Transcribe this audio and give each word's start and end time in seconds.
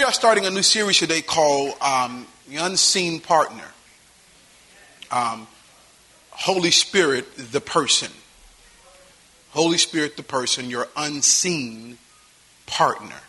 We 0.00 0.04
are 0.04 0.12
starting 0.14 0.46
a 0.46 0.50
new 0.50 0.62
series 0.62 0.98
today 0.98 1.20
called 1.20 1.74
um, 1.82 2.26
The 2.48 2.56
Unseen 2.56 3.20
Partner. 3.20 3.66
Um, 5.10 5.46
Holy 6.30 6.70
Spirit, 6.70 7.26
the 7.36 7.60
person. 7.60 8.10
Holy 9.50 9.76
Spirit, 9.76 10.16
the 10.16 10.22
person, 10.22 10.70
your 10.70 10.88
unseen 10.96 11.98
partner. 12.64 13.20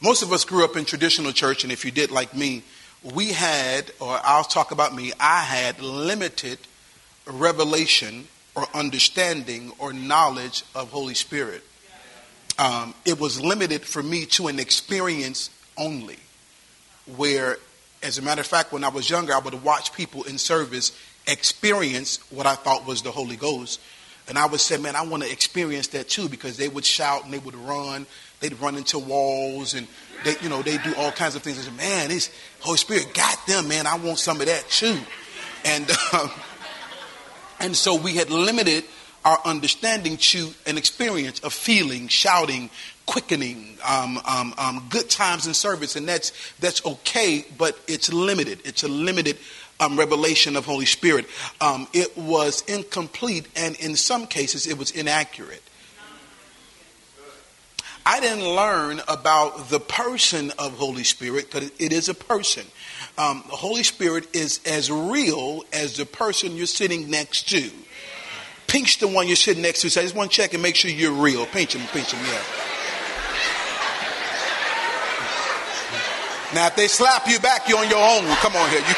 Most 0.00 0.22
of 0.22 0.32
us 0.32 0.44
grew 0.44 0.64
up 0.64 0.76
in 0.76 0.84
traditional 0.84 1.32
church, 1.32 1.64
and 1.64 1.72
if 1.72 1.84
you 1.84 1.90
did 1.90 2.12
like 2.12 2.32
me, 2.32 2.62
we 3.02 3.32
had, 3.32 3.90
or 3.98 4.20
I'll 4.22 4.44
talk 4.44 4.70
about 4.70 4.94
me, 4.94 5.10
I 5.18 5.40
had 5.40 5.80
limited 5.80 6.60
revelation 7.26 8.28
or 8.54 8.68
understanding 8.72 9.72
or 9.80 9.92
knowledge 9.92 10.62
of 10.76 10.92
Holy 10.92 11.14
Spirit. 11.14 11.64
Um, 12.56 12.94
it 13.04 13.18
was 13.18 13.40
limited 13.40 13.82
for 13.82 14.00
me 14.00 14.26
to 14.26 14.46
an 14.46 14.60
experience 14.60 15.50
only, 15.78 16.18
where, 17.16 17.58
as 18.02 18.18
a 18.18 18.22
matter 18.22 18.40
of 18.40 18.46
fact, 18.46 18.72
when 18.72 18.84
I 18.84 18.88
was 18.88 19.08
younger, 19.08 19.32
I 19.32 19.38
would 19.38 19.62
watch 19.62 19.92
people 19.92 20.24
in 20.24 20.38
service 20.38 20.92
experience 21.26 22.18
what 22.30 22.46
I 22.46 22.54
thought 22.54 22.86
was 22.86 23.02
the 23.02 23.10
Holy 23.10 23.36
Ghost. 23.36 23.80
And 24.28 24.38
I 24.38 24.46
would 24.46 24.60
say, 24.60 24.76
man, 24.76 24.94
I 24.94 25.02
want 25.02 25.22
to 25.22 25.32
experience 25.32 25.88
that 25.88 26.08
too 26.08 26.28
because 26.28 26.56
they 26.56 26.68
would 26.68 26.84
shout 26.84 27.24
and 27.24 27.32
they 27.32 27.38
would 27.38 27.54
run. 27.54 28.06
They'd 28.40 28.60
run 28.60 28.76
into 28.76 28.98
walls 28.98 29.74
and 29.74 29.86
they, 30.24 30.34
you 30.42 30.48
know, 30.48 30.62
they 30.62 30.78
do 30.78 30.94
all 30.96 31.10
kinds 31.10 31.34
of 31.34 31.42
things. 31.42 31.58
I 31.58 31.62
said, 31.62 31.76
man, 31.76 32.08
this 32.08 32.30
Holy 32.60 32.76
Spirit 32.76 33.14
got 33.14 33.46
them, 33.46 33.68
man. 33.68 33.86
I 33.86 33.96
want 33.96 34.18
some 34.18 34.40
of 34.40 34.46
that 34.46 34.68
too. 34.68 34.98
And, 35.64 35.90
um, 36.12 36.30
and 37.60 37.76
so 37.76 37.94
we 37.94 38.16
had 38.16 38.30
limited 38.30 38.84
our 39.24 39.40
understanding 39.44 40.16
to 40.16 40.50
an 40.66 40.78
experience 40.78 41.40
of 41.40 41.52
feeling, 41.52 42.08
shouting, 42.08 42.70
quickening, 43.08 43.78
um, 43.88 44.20
um, 44.26 44.54
um, 44.58 44.86
good 44.90 45.08
times 45.08 45.46
in 45.46 45.54
service, 45.54 45.96
and 45.96 46.06
that's 46.06 46.30
that's 46.60 46.84
okay, 46.84 47.44
but 47.56 47.76
it's 47.88 48.12
limited. 48.12 48.60
It's 48.64 48.82
a 48.82 48.88
limited 48.88 49.38
um, 49.80 49.98
revelation 49.98 50.56
of 50.56 50.66
Holy 50.66 50.84
Spirit. 50.84 51.24
Um, 51.60 51.88
it 51.94 52.16
was 52.18 52.62
incomplete, 52.68 53.48
and 53.56 53.76
in 53.76 53.96
some 53.96 54.26
cases, 54.26 54.66
it 54.66 54.76
was 54.76 54.90
inaccurate. 54.90 55.62
I 58.04 58.20
didn't 58.20 58.44
learn 58.44 59.00
about 59.08 59.70
the 59.70 59.80
person 59.80 60.52
of 60.58 60.74
Holy 60.74 61.04
Spirit 61.04 61.50
because 61.50 61.70
it 61.78 61.92
is 61.92 62.10
a 62.10 62.14
person. 62.14 62.66
Um, 63.16 63.42
the 63.48 63.56
Holy 63.56 63.82
Spirit 63.82 64.34
is 64.34 64.60
as 64.66 64.90
real 64.90 65.62
as 65.72 65.96
the 65.96 66.06
person 66.06 66.56
you're 66.56 66.66
sitting 66.66 67.10
next 67.10 67.48
to. 67.50 67.70
Pinch 68.66 68.98
the 68.98 69.08
one 69.08 69.26
you're 69.26 69.36
sitting 69.36 69.62
next 69.62 69.80
to. 69.80 69.90
Say, 69.90 70.02
I 70.02 70.04
just 70.04 70.14
want 70.14 70.30
to 70.30 70.36
check 70.36 70.52
and 70.52 70.62
make 70.62 70.76
sure 70.76 70.90
you're 70.90 71.10
real. 71.10 71.46
Pinch 71.46 71.74
him, 71.74 71.86
pinch 71.88 72.12
him, 72.12 72.24
yeah. 72.26 72.77
Now, 76.54 76.68
if 76.68 76.76
they 76.76 76.88
slap 76.88 77.28
you 77.28 77.38
back, 77.40 77.68
you're 77.68 77.78
on 77.78 77.88
your 77.88 77.98
own. 77.98 78.24
Come 78.36 78.56
on 78.56 78.70
here. 78.70 78.80
You... 78.80 78.94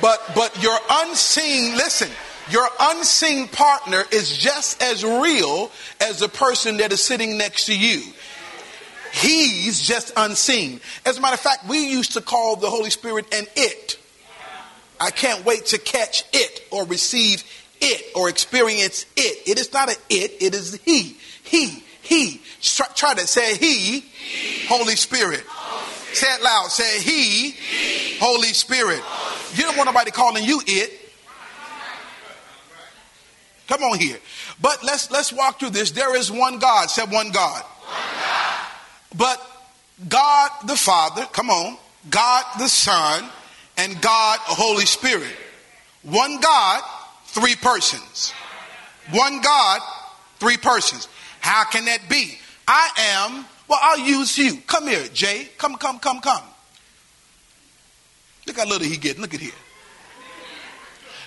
but 0.00 0.20
but 0.34 0.62
your 0.62 0.78
unseen, 0.90 1.76
listen, 1.76 2.08
your 2.50 2.66
unseen 2.80 3.48
partner 3.48 4.04
is 4.10 4.36
just 4.36 4.82
as 4.82 5.04
real 5.04 5.70
as 6.00 6.18
the 6.20 6.28
person 6.28 6.78
that 6.78 6.92
is 6.92 7.02
sitting 7.02 7.36
next 7.36 7.66
to 7.66 7.78
you. 7.78 8.02
He's 9.12 9.80
just 9.86 10.12
unseen. 10.16 10.80
As 11.06 11.18
a 11.18 11.20
matter 11.20 11.34
of 11.34 11.40
fact, 11.40 11.68
we 11.68 11.86
used 11.86 12.12
to 12.14 12.20
call 12.20 12.56
the 12.56 12.68
Holy 12.68 12.90
Spirit 12.90 13.32
an 13.34 13.46
it. 13.54 13.98
I 15.00 15.10
can't 15.10 15.44
wait 15.44 15.66
to 15.66 15.78
catch 15.78 16.24
it 16.32 16.66
or 16.70 16.84
receive 16.86 17.44
it 17.80 18.12
or 18.16 18.28
experience 18.28 19.06
it. 19.16 19.48
It 19.48 19.58
is 19.58 19.72
not 19.72 19.88
an 19.88 19.96
it, 20.08 20.42
it 20.42 20.54
is 20.54 20.80
he. 20.84 21.16
He, 21.44 21.84
he. 22.04 22.40
Try, 22.60 22.86
try 22.94 23.14
to 23.14 23.26
say 23.26 23.56
he, 23.56 24.00
he. 24.00 24.66
Holy, 24.66 24.96
Spirit. 24.96 25.44
Holy 25.46 25.86
Spirit. 25.94 26.16
Say 26.16 26.34
it 26.34 26.42
loud. 26.42 26.70
Say 26.70 27.00
he, 27.00 27.50
he. 27.50 28.18
Holy, 28.18 28.48
Spirit. 28.48 29.00
Holy. 29.00 29.58
You 29.58 29.62
don't 29.64 29.76
want 29.76 29.88
nobody 29.88 30.10
calling 30.10 30.44
you 30.44 30.60
it. 30.66 31.00
Come 33.66 33.82
on 33.82 33.98
here. 33.98 34.18
But 34.60 34.84
let's 34.84 35.10
let's 35.10 35.32
walk 35.32 35.58
through 35.58 35.70
this. 35.70 35.90
There 35.90 36.14
is 36.16 36.30
one 36.30 36.58
God. 36.58 36.90
Said 36.90 37.10
one 37.10 37.30
God. 37.30 37.62
One 37.62 37.96
God. 38.20 38.66
But 39.16 39.54
God 40.08 40.50
the 40.66 40.76
Father, 40.76 41.26
come 41.32 41.50
on, 41.50 41.76
God 42.10 42.44
the 42.58 42.68
Son, 42.68 43.28
and 43.76 44.00
God, 44.00 44.38
Holy 44.40 44.86
Spirit. 44.86 45.34
One 46.02 46.40
God, 46.40 46.82
three 47.26 47.54
persons. 47.56 48.32
One 49.10 49.40
God, 49.40 49.80
three 50.38 50.56
persons. 50.56 51.08
How 51.44 51.64
can 51.64 51.84
that 51.84 52.08
be? 52.08 52.38
I 52.66 52.88
am, 52.96 53.44
well, 53.68 53.78
I'll 53.82 53.98
use 53.98 54.38
you. 54.38 54.62
Come 54.66 54.86
here, 54.88 55.06
Jay. 55.12 55.50
Come, 55.58 55.76
come, 55.76 55.98
come, 55.98 56.22
come. 56.22 56.42
Look 58.46 58.56
how 58.56 58.64
little 58.64 58.88
he 58.88 58.96
getting. 58.96 59.20
Look 59.20 59.34
at 59.34 59.40
here. 59.40 59.52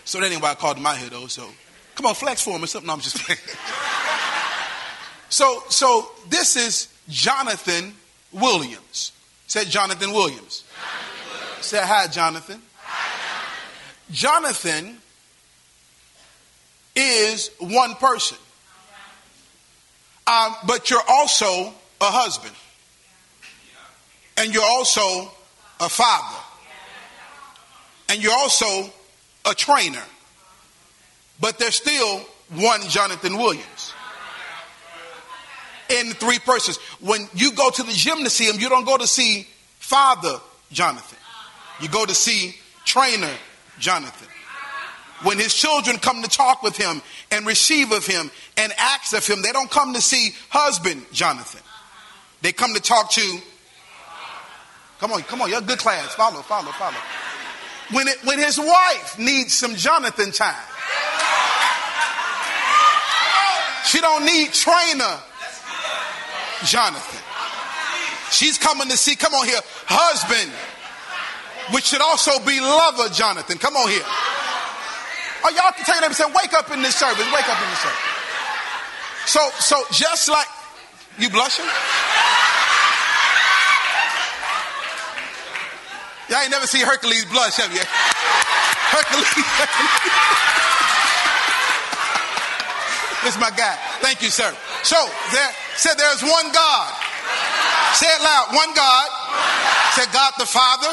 So 0.05 0.19
that 0.19 0.31
ain't 0.31 0.41
why 0.41 0.49
I 0.49 0.55
called 0.55 0.77
him 0.77 0.87
out 0.87 0.97
here, 0.97 1.11
though. 1.11 1.27
So 1.27 1.47
come 1.93 2.07
on, 2.07 2.15
flex 2.15 2.41
for 2.41 2.55
him 2.55 2.63
or 2.63 2.65
something. 2.65 2.87
No, 2.87 2.93
I'm 2.93 2.99
just 2.99 3.19
playing. 3.19 3.39
so, 5.29 5.61
so 5.69 6.09
this 6.29 6.55
is 6.55 6.87
Jonathan 7.07 7.93
Williams. 8.31 9.11
Said 9.45 9.67
Jonathan 9.67 10.13
Williams. 10.13 10.63
Say 11.61 11.79
hi, 11.79 12.07
Jonathan. 12.07 12.59
Hi, 12.77 14.11
Jonathan. 14.11 14.87
Jonathan 14.87 14.97
is 16.95 17.51
one 17.59 17.93
person. 17.93 18.39
Um, 20.27 20.55
but 20.65 20.89
you're 20.89 20.99
also 21.07 21.73
a 22.01 22.05
husband. 22.05 22.53
And 24.35 24.53
you're 24.53 24.63
also 24.63 25.31
a 25.79 25.89
father. 25.89 26.37
And 28.09 28.21
you're 28.21 28.33
also 28.33 28.89
a 29.45 29.55
trainer. 29.55 30.03
But 31.39 31.57
there's 31.59 31.75
still 31.75 32.19
one 32.49 32.81
Jonathan 32.89 33.37
Williams. 33.37 33.93
In 35.89 36.11
three 36.11 36.39
persons. 36.39 36.77
When 36.99 37.29
you 37.33 37.53
go 37.53 37.69
to 37.69 37.83
the 37.83 37.93
gymnasium, 37.93 38.59
you 38.59 38.67
don't 38.67 38.85
go 38.85 38.97
to 38.97 39.07
see 39.07 39.47
Father 39.79 40.37
Jonathan. 40.71 41.17
You 41.79 41.87
go 41.87 42.05
to 42.05 42.13
see 42.13 42.55
trainer 42.83 43.31
Jonathan. 43.79 44.27
When 45.23 45.39
his 45.39 45.53
children 45.53 45.97
come 45.97 46.21
to 46.21 46.29
talk 46.29 46.61
with 46.61 46.77
him 46.77 47.01
and 47.31 47.45
receive 47.45 47.91
of 47.91 48.05
him 48.05 48.29
and 48.55 48.71
ask 48.77 49.15
of 49.15 49.25
him, 49.25 49.41
they 49.41 49.51
don't 49.51 49.69
come 49.69 49.93
to 49.93 50.01
see 50.01 50.35
husband 50.49 51.05
Jonathan. 51.11 51.61
They 52.41 52.51
come 52.51 52.73
to 52.75 52.79
talk 52.79 53.09
to. 53.11 53.39
Come 54.99 55.11
on, 55.11 55.21
come 55.23 55.41
on, 55.41 55.49
you're 55.49 55.59
a 55.59 55.63
good 55.63 55.79
class. 55.79 56.13
Follow, 56.13 56.41
follow, 56.41 56.71
follow. 56.71 56.97
When 57.91 58.07
it, 58.07 58.17
when 58.25 58.37
his 58.37 58.59
wife 58.59 59.17
needs 59.17 59.53
some 59.53 59.75
Jonathan 59.75 60.31
time, 60.31 60.55
she 63.85 63.99
don't 63.99 64.25
need 64.25 64.51
trainer 64.53 65.19
Jonathan. 66.65 67.23
She's 68.31 68.57
coming 68.57 68.89
to 68.89 68.97
see. 68.97 69.15
Come 69.15 69.33
on 69.33 69.47
here, 69.47 69.61
husband 69.85 70.51
which 71.71 71.85
should 71.85 72.01
also 72.01 72.39
be 72.45 72.59
lover 72.59 73.09
Jonathan. 73.13 73.57
Come 73.57 73.75
on 73.75 73.89
here. 73.89 74.03
Oh, 75.43 75.49
y'all 75.49 75.71
can 75.75 75.85
take 75.85 76.01
them 76.01 76.09
and 76.11 76.15
say, 76.15 76.25
wake 76.33 76.53
up 76.53 76.71
in 76.71 76.81
this 76.81 76.95
service. 76.95 77.25
Wake 77.33 77.49
up 77.49 77.61
in 77.61 77.69
this 77.69 77.79
service. 77.79 78.05
So, 79.27 79.41
so 79.59 79.83
just 79.91 80.29
like 80.29 80.47
you 81.19 81.29
blushing? 81.29 81.65
Y'all 86.29 86.41
ain't 86.41 86.51
never 86.51 86.67
seen 86.67 86.85
Hercules 86.85 87.25
blush, 87.25 87.55
have 87.57 87.71
you? 87.71 87.83
Hercules. 87.83 89.31
this 93.23 93.35
is 93.35 93.39
my 93.39 93.51
guy. 93.55 93.75
Thank 94.03 94.21
you, 94.21 94.29
sir. 94.29 94.51
So 94.83 94.97
there 95.31 95.51
said 95.75 95.95
there's 95.95 96.23
one 96.23 96.51
God. 96.51 96.91
Say 97.93 98.07
it 98.07 98.21
loud. 98.21 98.55
One 98.55 98.73
God. 98.75 99.07
Said 99.95 100.11
God 100.11 100.33
the 100.37 100.45
Father. 100.45 100.91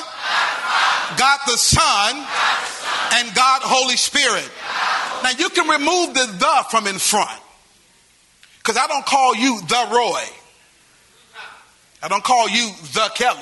God 1.16 1.38
the 1.46 1.56
Son, 1.56 2.26
and 3.14 3.34
God 3.34 3.62
Holy 3.62 3.96
Spirit. 3.96 4.50
Now 5.22 5.30
you 5.38 5.48
can 5.50 5.68
remove 5.68 6.14
the 6.14 6.26
the 6.38 6.64
from 6.70 6.86
in 6.86 6.98
front. 6.98 7.40
Because 8.58 8.76
I 8.76 8.86
don't 8.86 9.04
call 9.04 9.34
you 9.34 9.60
the 9.60 9.88
Roy. 9.92 10.24
I 12.02 12.08
don't 12.08 12.24
call 12.24 12.48
you 12.48 12.70
the 12.92 13.10
Kelly. 13.14 13.40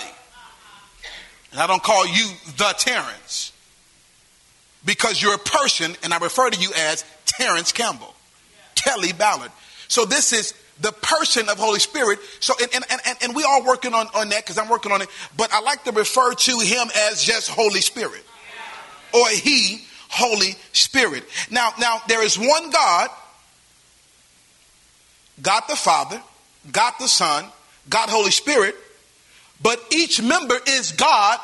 And 1.52 1.60
I 1.60 1.66
don't 1.66 1.82
call 1.82 2.06
you 2.06 2.28
the 2.56 2.74
Terrence. 2.76 3.52
Because 4.84 5.22
you're 5.22 5.34
a 5.34 5.38
person, 5.38 5.96
and 6.02 6.12
I 6.12 6.18
refer 6.18 6.50
to 6.50 6.60
you 6.60 6.70
as 6.76 7.04
Terrence 7.24 7.70
Campbell, 7.70 8.14
Kelly 8.74 9.12
Ballard. 9.12 9.52
So 9.86 10.04
this 10.04 10.32
is 10.32 10.54
the 10.80 10.90
person 10.90 11.48
of 11.48 11.58
Holy 11.58 11.78
Spirit. 11.78 12.18
So, 12.40 12.54
and, 12.60 12.84
and, 12.90 13.00
and, 13.06 13.18
and 13.22 13.36
we 13.36 13.44
are 13.44 13.62
working 13.62 13.94
on, 13.94 14.08
on 14.14 14.28
that 14.30 14.42
because 14.42 14.58
I'm 14.58 14.68
working 14.68 14.90
on 14.90 15.02
it, 15.02 15.08
but 15.36 15.52
I 15.52 15.60
like 15.60 15.84
to 15.84 15.92
refer 15.92 16.34
to 16.34 16.58
him 16.58 16.88
as 17.10 17.22
just 17.22 17.48
Holy 17.48 17.80
Spirit 17.80 18.24
or 19.12 19.28
he, 19.28 19.82
Holy 20.08 20.54
Spirit. 20.72 21.24
Now, 21.50 21.72
now 21.78 22.02
there 22.08 22.22
is 22.22 22.38
one 22.38 22.70
God, 22.70 23.10
God 25.40 25.62
the 25.68 25.76
Father, 25.76 26.20
God 26.70 26.94
the 27.00 27.08
Son, 27.08 27.46
God, 27.88 28.08
Holy 28.08 28.30
Spirit, 28.30 28.76
but 29.60 29.82
each 29.90 30.22
member 30.22 30.56
is 30.66 30.92
God 30.92 31.38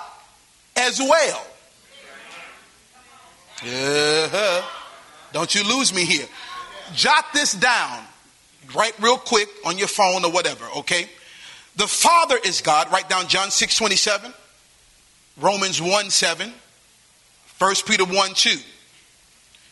as 0.77 0.99
well. 0.99 1.47
Yeah. 3.65 4.65
Don't 5.33 5.55
you 5.55 5.65
lose 5.65 5.93
me 5.93 6.05
here. 6.05 6.27
Jot 6.95 7.25
this 7.33 7.53
down. 7.53 8.05
Write 8.75 8.99
real 9.01 9.17
quick 9.17 9.49
on 9.65 9.79
your 9.79 9.89
phone 9.89 10.25
or 10.25 10.31
whatever, 10.31 10.65
okay? 10.77 11.09
The 11.77 11.87
Father 11.87 12.37
is 12.45 12.61
God. 12.61 12.91
Write 12.93 13.09
down 13.09 13.29
John 13.29 13.51
6 13.51 13.77
27, 13.77 14.33
Romans 15.39 15.81
1 15.81 16.11
7, 16.11 16.53
1 17.59 17.75
Peter 17.87 18.05
1 18.05 18.35
2. 18.35 18.59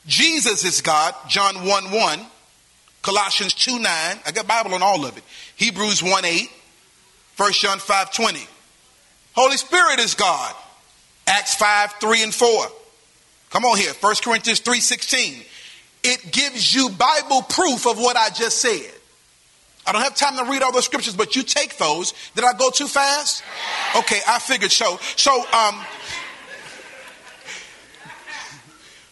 Jesus 0.06 0.64
is 0.64 0.80
God, 0.80 1.14
John 1.28 1.66
1 1.66 1.90
1, 1.90 2.20
Colossians 3.02 3.54
2 3.54 3.78
9. 3.78 3.82
I 3.84 4.30
got 4.32 4.46
Bible 4.46 4.74
on 4.74 4.82
all 4.82 5.04
of 5.04 5.16
it. 5.16 5.24
Hebrews 5.56 6.02
1 6.02 6.24
8, 6.24 6.50
1 7.36 7.52
John 7.52 7.78
5 7.78 8.12
20. 8.12 8.40
Holy 9.34 9.56
Spirit 9.56 10.00
is 10.00 10.14
God, 10.14 10.54
Acts 11.26 11.54
5 11.56 11.92
3 12.00 12.22
and 12.24 12.34
4. 12.34 12.66
Come 13.50 13.64
on 13.64 13.78
here, 13.78 13.92
1 14.00 14.14
Corinthians 14.22 14.60
3 14.60 14.80
16. 14.80 15.42
It 16.02 16.32
gives 16.32 16.74
you 16.74 16.90
Bible 16.90 17.42
proof 17.42 17.86
of 17.86 17.98
what 17.98 18.16
I 18.16 18.30
just 18.30 18.60
said. 18.60 18.92
I 19.86 19.92
don't 19.92 20.02
have 20.02 20.16
time 20.16 20.36
to 20.36 20.50
read 20.50 20.62
all 20.62 20.72
the 20.72 20.82
scriptures, 20.82 21.14
but 21.14 21.36
you 21.36 21.42
take 21.44 21.78
those. 21.78 22.12
Did 22.34 22.44
I 22.44 22.52
go 22.54 22.70
too 22.70 22.88
fast? 22.88 23.44
Okay, 23.96 24.20
I 24.26 24.40
figured 24.40 24.72
so. 24.72 24.98
So, 25.14 25.32
um, 25.52 25.84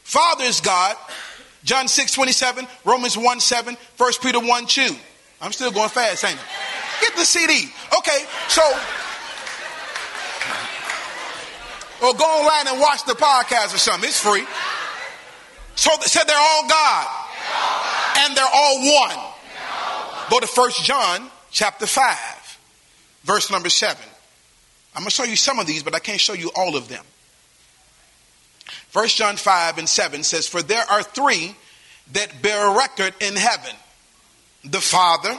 Father 0.05 0.45
is 0.45 0.61
God, 0.61 0.97
John 1.65 1.89
6 1.89 2.13
27, 2.13 2.69
Romans 2.85 3.17
1 3.17 3.41
7, 3.41 3.77
1 3.97 4.13
Peter 4.23 4.39
1 4.39 4.67
2. 4.67 4.95
I'm 5.41 5.53
still 5.53 5.73
going 5.73 5.89
fast, 5.89 6.25
ain't 6.25 6.39
I? 6.39 7.01
Get 7.01 7.17
the 7.17 7.25
CD. 7.25 7.71
Okay, 7.99 8.25
so. 8.49 8.63
Or 12.07 12.15
go 12.15 12.25
online 12.25 12.69
and 12.69 12.81
watch 12.81 13.05
the 13.07 13.15
podcast 13.15 13.75
or 13.75 13.79
something. 13.79 14.09
It's 14.09 14.21
free. 14.21 14.45
So 15.75 15.91
they 16.01 16.07
said 16.07 16.25
they're 16.25 16.37
all 16.39 16.69
God. 16.69 17.07
And 18.19 18.37
they're 18.37 18.45
all 18.53 18.79
one. 18.79 19.17
Go 20.31 20.41
to 20.41 20.47
First 20.47 20.85
John 20.85 21.31
chapter 21.51 21.87
5, 21.87 22.59
verse 23.25 23.51
number 23.51 23.69
7. 23.69 23.97
I'm 24.95 25.03
going 25.03 25.07
to 25.07 25.11
show 25.11 25.25
you 25.25 25.37
some 25.37 25.59
of 25.59 25.67
these, 25.67 25.83
but 25.83 25.95
I 25.95 25.99
can't 25.99 26.21
show 26.21 26.35
you 26.35 26.51
all 26.55 26.77
of 26.77 26.89
them. 26.89 27.05
First 28.89 29.17
John 29.17 29.37
5 29.37 29.79
and 29.79 29.89
7 29.89 30.23
says, 30.23 30.47
For 30.47 30.63
there 30.63 30.85
are 30.91 31.03
three 31.03 31.55
that 32.13 32.43
bear 32.43 32.77
record 32.77 33.15
in 33.21 33.37
heaven 33.37 33.75
the 34.65 34.81
Father, 34.81 35.39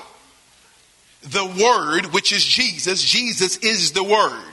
the 1.23 1.45
Word, 1.45 2.13
which 2.13 2.31
is 2.31 2.45
Jesus. 2.45 3.01
Jesus 3.01 3.57
is 3.57 3.91
the 3.91 4.03
Word. 4.03 4.43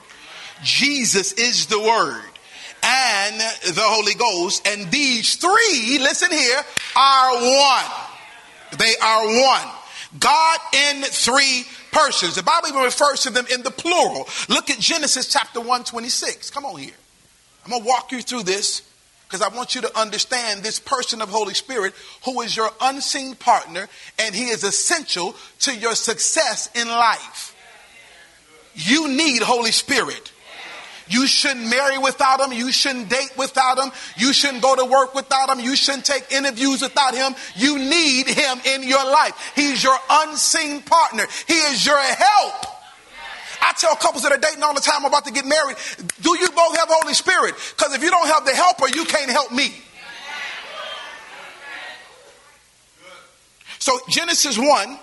Jesus 0.63 1.33
is 1.33 1.67
the 1.67 1.79
Word. 1.79 2.23
And 2.83 3.39
the 3.39 3.83
Holy 3.83 4.15
Ghost. 4.15 4.67
And 4.67 4.91
these 4.91 5.37
three, 5.37 5.99
listen 5.99 6.31
here, 6.31 6.61
are 6.97 7.35
one. 7.35 8.79
They 8.79 8.95
are 9.03 9.27
one. 9.27 9.69
God 10.19 10.59
in 10.73 11.03
three 11.03 11.65
persons. 11.93 12.35
The 12.35 12.43
Bible 12.43 12.69
even 12.69 12.83
refers 12.83 13.23
to 13.23 13.31
them 13.31 13.47
in 13.53 13.63
the 13.63 13.71
plural. 13.71 14.29
Look 14.49 14.71
at 14.71 14.79
Genesis 14.79 15.29
chapter 15.29 15.61
126. 15.61 16.51
Come 16.51 16.65
on 16.65 16.79
here. 16.79 16.93
I'm 17.65 17.71
going 17.71 17.83
to 17.83 17.89
walk 17.89 18.13
you 18.13 18.23
through 18.23 18.43
this 18.43 18.83
because 19.27 19.41
I 19.41 19.55
want 19.57 19.75
you 19.75 19.81
to 19.83 19.99
understand 19.99 20.63
this 20.63 20.79
person 20.79 21.23
of 21.23 21.29
Holy 21.29 21.55
Spirit 21.55 21.95
who 22.25 22.41
is 22.43 22.57
your 22.57 22.71
unseen 22.81 23.35
partner 23.35 23.89
and 24.19 24.35
he 24.35 24.47
is 24.47 24.65
essential 24.65 25.35
to 25.61 25.75
your 25.75 25.95
success 25.95 26.69
in 26.75 26.89
life. 26.89 27.57
You 28.75 29.09
need 29.09 29.43
Holy 29.43 29.71
Spirit. 29.71 30.33
You 31.09 31.27
shouldn't 31.27 31.69
marry 31.69 31.99
without 31.99 32.41
him. 32.41 32.53
You 32.53 32.73
shouldn't 32.73 33.11
date 33.11 33.33
without 33.37 33.79
him. 33.79 33.93
You 34.17 34.33
shouldn't 34.33 34.63
go 34.63 34.77
to 34.77 34.85
work 34.85 35.15
without 35.15 35.51
him. 35.51 35.61
You 35.61 35.77
shouldn't 35.77 36.05
take 36.05 36.33
interviews 36.33 36.81
without 36.81 37.15
him. 37.15 37.35
You 37.55 37.79
need 37.79 38.29
him 38.29 38.59
in 38.65 38.83
your 38.83 39.05
life. 39.05 39.53
He's 39.55 39.83
your 39.83 39.97
unseen 40.11 40.81
partner. 40.83 41.27
He 41.47 41.55
is 41.55 41.85
your 41.85 41.99
help. 41.99 42.82
I 43.63 43.73
tell 43.79 43.95
couples 43.95 44.25
that 44.25 44.33
are 44.33 44.39
dating 44.39 44.63
all 44.63 44.75
the 44.75 44.81
time 44.81 45.05
about 45.05 45.25
to 45.27 45.33
get 45.33 45.47
married, 45.47 45.77
do 46.21 46.37
you 46.37 46.51
both 46.51 46.77
have 46.77 46.89
Holy 46.91 47.15
Spirit? 47.15 47.55
Because 47.77 47.95
if 47.95 48.03
you 48.03 48.11
don't 48.11 48.27
have 48.27 48.45
the 48.45 48.51
helper, 48.51 48.89
you 48.89 49.05
can't 49.05 49.31
help 49.31 49.53
me. 49.53 49.73
So 53.79 53.99
Genesis 54.09 54.59
1, 54.59 54.99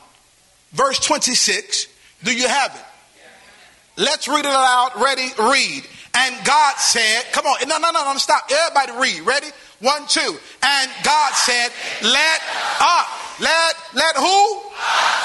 verse 0.73 0.99
26, 0.99 1.87
do 2.23 2.35
you 2.35 2.47
have 2.47 2.75
it? 2.75 4.01
Let's 4.01 4.27
read 4.27 4.39
it 4.39 4.45
aloud. 4.45 4.91
Ready? 4.95 5.27
Read. 5.37 5.85
And 6.13 6.45
God 6.45 6.75
said, 6.77 7.23
come 7.31 7.45
on, 7.45 7.67
no, 7.67 7.77
no, 7.77 7.91
no, 7.91 8.11
no, 8.11 8.17
stop. 8.17 8.49
Everybody 8.51 8.99
read. 8.99 9.25
Ready? 9.25 9.47
One, 9.79 10.05
two. 10.07 10.37
And 10.61 10.91
God 11.03 11.33
said, 11.33 11.69
let 12.03 12.41
up. 12.81 13.07
Let, 13.39 13.75
let 13.93 14.15
who? 14.17 14.61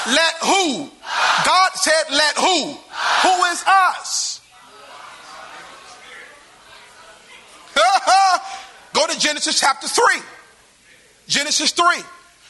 Let 0.07 0.33
who? 0.41 0.89
God 1.45 1.71
said, 1.75 2.03
let 2.11 2.37
who? 2.37 2.73
Who 2.73 3.43
is 3.51 3.63
us? 3.67 4.41
Go 8.93 9.05
to 9.07 9.19
Genesis 9.19 9.59
chapter 9.59 9.87
3. 9.87 10.03
Genesis 11.27 11.71
3. 11.71 11.85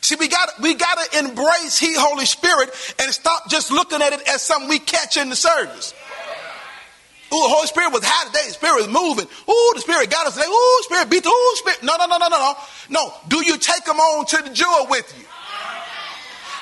See, 0.01 0.15
we 0.19 0.27
got 0.27 0.49
we 0.61 0.75
got 0.75 0.99
to 0.99 1.17
embrace 1.17 1.79
He, 1.79 1.95
Holy 1.95 2.27
Spirit, 2.27 2.69
and 2.99 3.11
stop 3.11 3.49
just 3.49 3.71
looking 3.71 4.03
at 4.03 4.13
it 4.13 4.21
as 4.29 4.43
something 4.43 4.69
we 4.69 4.77
catch 4.77 5.17
in 5.17 5.31
the 5.31 5.35
service. 5.35 5.95
Ooh, 7.35 7.43
the 7.43 7.51
Holy 7.51 7.67
Spirit 7.67 7.91
was 7.91 8.03
high 8.03 8.27
today. 8.31 8.47
The 8.47 8.53
Spirit 8.53 8.87
was 8.87 8.87
moving. 8.87 9.27
Ooh, 9.27 9.71
the 9.75 9.81
Spirit 9.81 10.09
got 10.09 10.27
us 10.27 10.35
today. 10.35 10.47
Ooh, 10.47 10.79
Spirit 10.87 11.09
beat 11.09 11.23
the 11.23 11.29
Ooh, 11.29 11.55
Spirit. 11.59 11.83
No, 11.83 11.97
no, 11.99 12.07
no, 12.07 12.17
no, 12.17 12.27
no, 12.31 12.39
no. 12.39 12.55
No. 12.89 13.13
Do 13.27 13.43
you 13.43 13.57
take 13.57 13.83
them 13.83 13.99
on 13.99 14.25
to 14.27 14.37
the 14.39 14.55
jewel 14.55 14.87
with 14.87 15.11
you? 15.19 15.25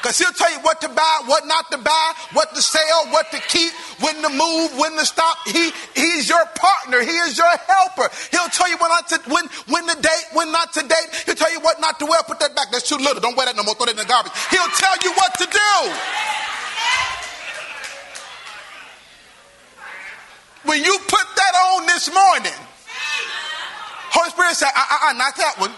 Because 0.01 0.19
he'll 0.19 0.35
tell 0.35 0.51
you 0.51 0.59
what 0.59 0.81
to 0.81 0.89
buy, 0.89 1.21
what 1.27 1.47
not 1.47 1.71
to 1.71 1.77
buy, 1.77 2.11
what 2.33 2.53
to 2.53 2.61
sell, 2.61 3.07
what 3.07 3.31
to 3.31 3.39
keep, 3.47 3.71
when 4.01 4.19
to 4.19 4.27
move, 4.27 4.75
when 4.75 4.91
to 4.97 5.05
stop. 5.05 5.37
He 5.47 5.71
he's 5.95 6.27
your 6.27 6.43
partner. 6.59 6.99
He 6.99 7.15
is 7.23 7.37
your 7.37 7.47
helper. 7.47 8.09
He'll 8.31 8.51
tell 8.51 8.67
you 8.67 8.75
when 8.81 8.89
not 8.89 9.07
to 9.07 9.21
when 9.31 9.47
when 9.69 9.87
to 9.87 9.95
date, 10.01 10.25
when 10.33 10.51
not 10.51 10.73
to 10.73 10.81
date. 10.81 11.07
He'll 11.25 11.39
tell 11.39 11.53
you 11.53 11.61
what 11.61 11.79
not 11.79 11.99
to 11.99 12.05
wear. 12.05 12.19
Put 12.27 12.41
that 12.41 12.53
back. 12.53 12.67
That's 12.73 12.89
too 12.89 12.97
little. 12.97 13.21
Don't 13.21 13.37
wear 13.37 13.45
that 13.45 13.55
no 13.55 13.63
more. 13.63 13.75
Throw 13.75 13.85
that 13.85 13.91
in 13.91 13.97
the 13.97 14.03
garbage. 14.03 14.33
He'll 14.51 14.75
tell 14.75 14.97
you 15.03 15.13
what 15.13 15.39
to 15.39 15.45
do. 15.45 15.71
When 20.65 20.83
you 20.83 20.97
put 21.07 21.27
that 21.35 21.53
on 21.75 21.85
this 21.87 22.13
morning, 22.13 22.59
Holy 24.11 24.29
Spirit 24.29 24.55
said, 24.55 24.69
uh, 24.75 25.09
uh, 25.09 25.13
not 25.13 25.35
that 25.37 25.59
one. 25.59 25.71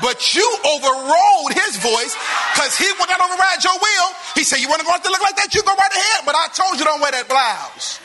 But 0.00 0.34
you 0.34 0.46
overrode 0.64 1.54
his 1.54 1.76
voice 1.78 2.14
because 2.54 2.76
he 2.78 2.86
would 2.86 3.08
not 3.08 3.20
override 3.20 3.64
your 3.64 3.74
will. 3.74 4.14
He 4.36 4.44
said, 4.44 4.60
You 4.60 4.68
want 4.68 4.80
to 4.80 4.86
go 4.86 4.92
out 4.92 5.02
to 5.02 5.10
look 5.10 5.22
like 5.22 5.34
that? 5.36 5.52
You 5.52 5.62
go 5.62 5.74
right 5.74 5.90
ahead. 5.90 6.22
But 6.24 6.36
I 6.36 6.46
told 6.54 6.78
you 6.78 6.84
don't 6.84 7.00
wear 7.00 7.10
that 7.10 7.28
blouse. 7.28 7.98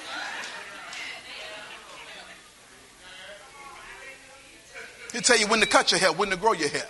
He'll 5.12 5.22
tell 5.22 5.38
you 5.38 5.48
when 5.48 5.60
to 5.60 5.68
cut 5.68 5.92
your 5.92 6.00
hair, 6.00 6.12
when 6.12 6.32
to 6.32 6.36
grow 6.36 6.54
your 6.54 6.70
hair. 6.70 6.88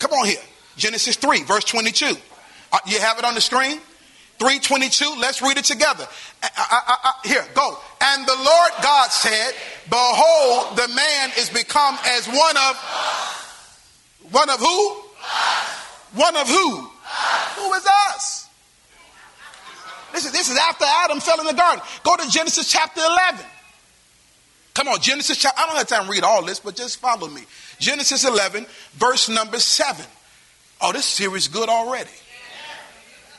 Come 0.00 0.12
on 0.12 0.26
here. 0.26 0.40
Genesis 0.76 1.16
3, 1.16 1.44
verse 1.44 1.64
22. 1.64 2.16
Uh, 2.72 2.78
you 2.86 2.98
have 2.98 3.18
it 3.18 3.24
on 3.24 3.34
the 3.34 3.40
screen? 3.40 3.80
322. 4.38 5.20
Let's 5.20 5.42
read 5.42 5.56
it 5.58 5.64
together. 5.64 6.06
I, 6.42 6.98
I, 7.04 7.28
here, 7.28 7.44
go. 7.54 7.78
And 8.00 8.26
the 8.26 8.36
Lord 8.36 8.70
God 8.82 9.10
said, 9.10 9.52
Behold, 9.90 10.76
the 10.76 10.88
man 10.94 11.30
is 11.38 11.50
become 11.50 11.98
as 12.06 12.26
one 12.26 12.56
of 12.56 12.76
one 14.30 14.50
of 14.50 14.60
who? 14.60 14.90
One 16.14 16.36
of 16.36 16.48
who? 16.48 16.76
Who 16.80 17.72
is 17.74 17.86
us? 18.12 18.48
This 20.12 20.26
is 20.26 20.32
this 20.32 20.50
is 20.50 20.56
after 20.56 20.84
Adam 21.04 21.20
fell 21.20 21.40
in 21.40 21.46
the 21.46 21.54
garden. 21.54 21.84
Go 22.02 22.16
to 22.16 22.28
Genesis 22.30 22.70
chapter 22.70 23.00
11. 23.00 23.44
Come 24.74 24.88
on, 24.88 25.00
Genesis 25.00 25.36
chapter. 25.38 25.60
I 25.60 25.66
don't 25.66 25.76
have 25.76 25.88
time 25.88 26.04
to 26.04 26.10
read 26.10 26.22
all 26.22 26.44
this, 26.44 26.60
but 26.60 26.76
just 26.76 26.98
follow 27.00 27.28
me. 27.28 27.42
Genesis 27.80 28.24
11, 28.24 28.64
verse 28.94 29.28
number 29.28 29.58
7. 29.58 30.04
Oh, 30.80 30.92
this 30.92 31.04
series 31.04 31.42
is 31.42 31.48
good 31.48 31.68
already. 31.68 32.10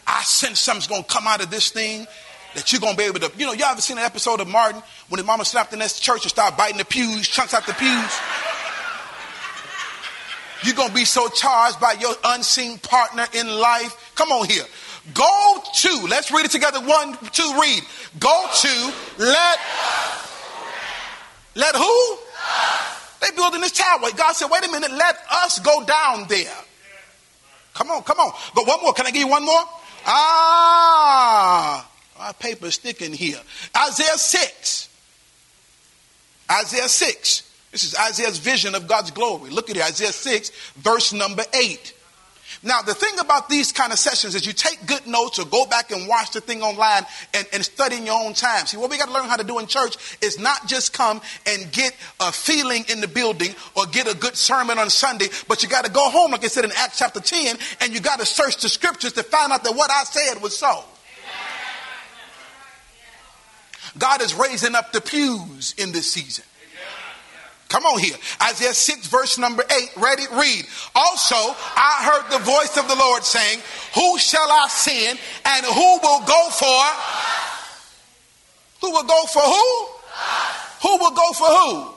I 0.09 0.23
sense 0.23 0.59
something's 0.59 0.87
going 0.87 1.03
to 1.03 1.07
come 1.07 1.27
out 1.27 1.41
of 1.41 1.51
this 1.51 1.69
thing 1.69 2.07
that 2.55 2.71
you're 2.73 2.81
going 2.81 2.93
to 2.93 2.97
be 2.97 3.03
able 3.03 3.19
to. 3.19 3.31
You 3.37 3.45
know, 3.45 3.53
y'all 3.53 3.71
ever 3.71 3.81
seen 3.81 3.99
an 3.99 4.03
episode 4.03 4.39
of 4.39 4.47
Martin 4.47 4.81
when 5.07 5.19
his 5.19 5.27
mama 5.27 5.45
slapped 5.45 5.71
in 5.71 5.79
that 5.79 5.93
church 5.93 6.23
and 6.23 6.31
started 6.31 6.57
biting 6.57 6.79
the 6.79 6.85
pews, 6.85 7.27
chunks 7.27 7.53
out 7.53 7.67
the 7.67 7.73
pews? 7.73 8.19
You're 10.63 10.75
going 10.75 10.89
to 10.89 10.95
be 10.95 11.05
so 11.05 11.29
charged 11.29 11.79
by 11.79 11.93
your 11.99 12.13
unseen 12.25 12.79
partner 12.79 13.25
in 13.33 13.47
life. 13.47 14.11
Come 14.15 14.31
on 14.31 14.49
here. 14.49 14.65
Go 15.13 15.63
to, 15.75 16.07
let's 16.09 16.31
read 16.31 16.45
it 16.45 16.51
together. 16.51 16.79
One, 16.79 17.15
two, 17.31 17.57
read. 17.61 17.83
Go 18.19 18.47
to, 18.61 18.93
let, 19.19 19.59
let 21.55 21.75
who? 21.75 22.17
They 23.21 23.35
building 23.35 23.61
this 23.61 23.73
tower. 23.73 24.09
God 24.17 24.33
said, 24.33 24.49
wait 24.51 24.67
a 24.67 24.71
minute, 24.71 24.91
let 24.91 25.17
us 25.45 25.59
go 25.59 25.83
down 25.85 26.25
there. 26.27 26.53
Come 27.75 27.91
on, 27.91 28.03
come 28.03 28.19
on. 28.19 28.33
Go 28.55 28.63
one 28.63 28.81
more. 28.81 28.93
Can 28.93 29.05
I 29.05 29.11
give 29.11 29.21
you 29.21 29.27
one 29.27 29.45
more? 29.45 29.63
Ah, 30.11 31.87
my 32.17 32.31
paper's 32.33 32.75
sticking 32.75 33.13
here. 33.13 33.39
Isaiah 33.77 34.17
6. 34.17 34.89
Isaiah 36.51 36.89
6. 36.89 37.43
This 37.71 37.83
is 37.83 37.95
Isaiah's 37.95 38.39
vision 38.39 38.73
of 38.73 38.87
God's 38.87 39.11
glory. 39.11 39.51
Look 39.51 39.69
at 39.69 39.77
it, 39.77 39.83
Isaiah 39.83 40.11
6, 40.11 40.49
verse 40.77 41.13
number 41.13 41.43
8. 41.53 41.93
Now, 42.61 42.81
the 42.81 42.93
thing 42.93 43.17
about 43.19 43.47
these 43.47 43.71
kind 43.71 43.93
of 43.93 43.99
sessions 43.99 44.35
is 44.35 44.45
you 44.45 44.51
take 44.51 44.85
good 44.85 45.07
notes 45.07 45.39
or 45.39 45.45
go 45.45 45.65
back 45.65 45.91
and 45.91 46.09
watch 46.09 46.31
the 46.31 46.41
thing 46.41 46.61
online 46.61 47.05
and, 47.33 47.47
and 47.53 47.63
study 47.63 47.95
in 47.95 48.05
your 48.05 48.21
own 48.21 48.33
time. 48.33 48.65
See, 48.65 48.75
what 48.75 48.89
we 48.89 48.97
got 48.97 49.07
to 49.07 49.13
learn 49.13 49.29
how 49.29 49.37
to 49.37 49.45
do 49.45 49.59
in 49.59 49.67
church 49.67 49.95
is 50.21 50.37
not 50.37 50.67
just 50.67 50.91
come 50.91 51.21
and 51.45 51.71
get 51.71 51.95
a 52.19 52.33
feeling 52.33 52.83
in 52.89 52.99
the 52.99 53.07
building 53.07 53.55
or 53.75 53.85
get 53.85 54.13
a 54.13 54.15
good 54.15 54.35
sermon 54.35 54.77
on 54.77 54.89
Sunday, 54.89 55.27
but 55.47 55.63
you 55.63 55.69
got 55.69 55.85
to 55.85 55.91
go 55.91 56.09
home, 56.09 56.31
like 56.31 56.43
I 56.43 56.47
said 56.47 56.65
in 56.65 56.71
Acts 56.75 56.99
chapter 56.99 57.21
10, 57.21 57.57
and 57.79 57.93
you 57.93 58.01
got 58.01 58.19
to 58.19 58.25
search 58.25 58.57
the 58.57 58.67
scriptures 58.67 59.13
to 59.13 59.23
find 59.23 59.53
out 59.53 59.63
that 59.63 59.73
what 59.73 59.89
I 59.89 60.03
said 60.03 60.41
was 60.41 60.57
so. 60.57 60.83
God 63.97 64.21
is 64.21 64.35
raising 64.35 64.75
up 64.75 64.91
the 64.91 65.01
pews 65.01 65.73
in 65.77 65.93
this 65.93 66.11
season. 66.11 66.43
Come 67.69 67.85
on 67.85 67.99
here. 67.99 68.15
Isaiah 68.41 68.73
6, 68.73 69.07
verse 69.07 69.37
number 69.37 69.63
8. 69.63 69.91
Ready? 69.97 70.23
Read. 70.33 70.65
Also, 70.95 71.35
I 71.35 72.01
heard 72.01 72.39
the 72.39 72.43
voice 72.43 72.75
of 72.77 72.87
the 72.87 72.95
Lord 72.95 73.23
saying, 73.23 73.59
Who 73.93 74.17
shall 74.17 74.51
I 74.51 74.67
send 74.69 75.19
and 75.45 75.65
who 75.67 75.99
will 76.01 76.25
go 76.25 76.49
for? 76.49 76.83
Who 78.81 78.91
will 78.91 79.03
go 79.03 79.23
for 79.25 79.41
who? 79.41 79.85
Who 80.81 80.97
will 80.97 81.11
go 81.11 81.31
for 81.33 81.45
who? 81.45 81.93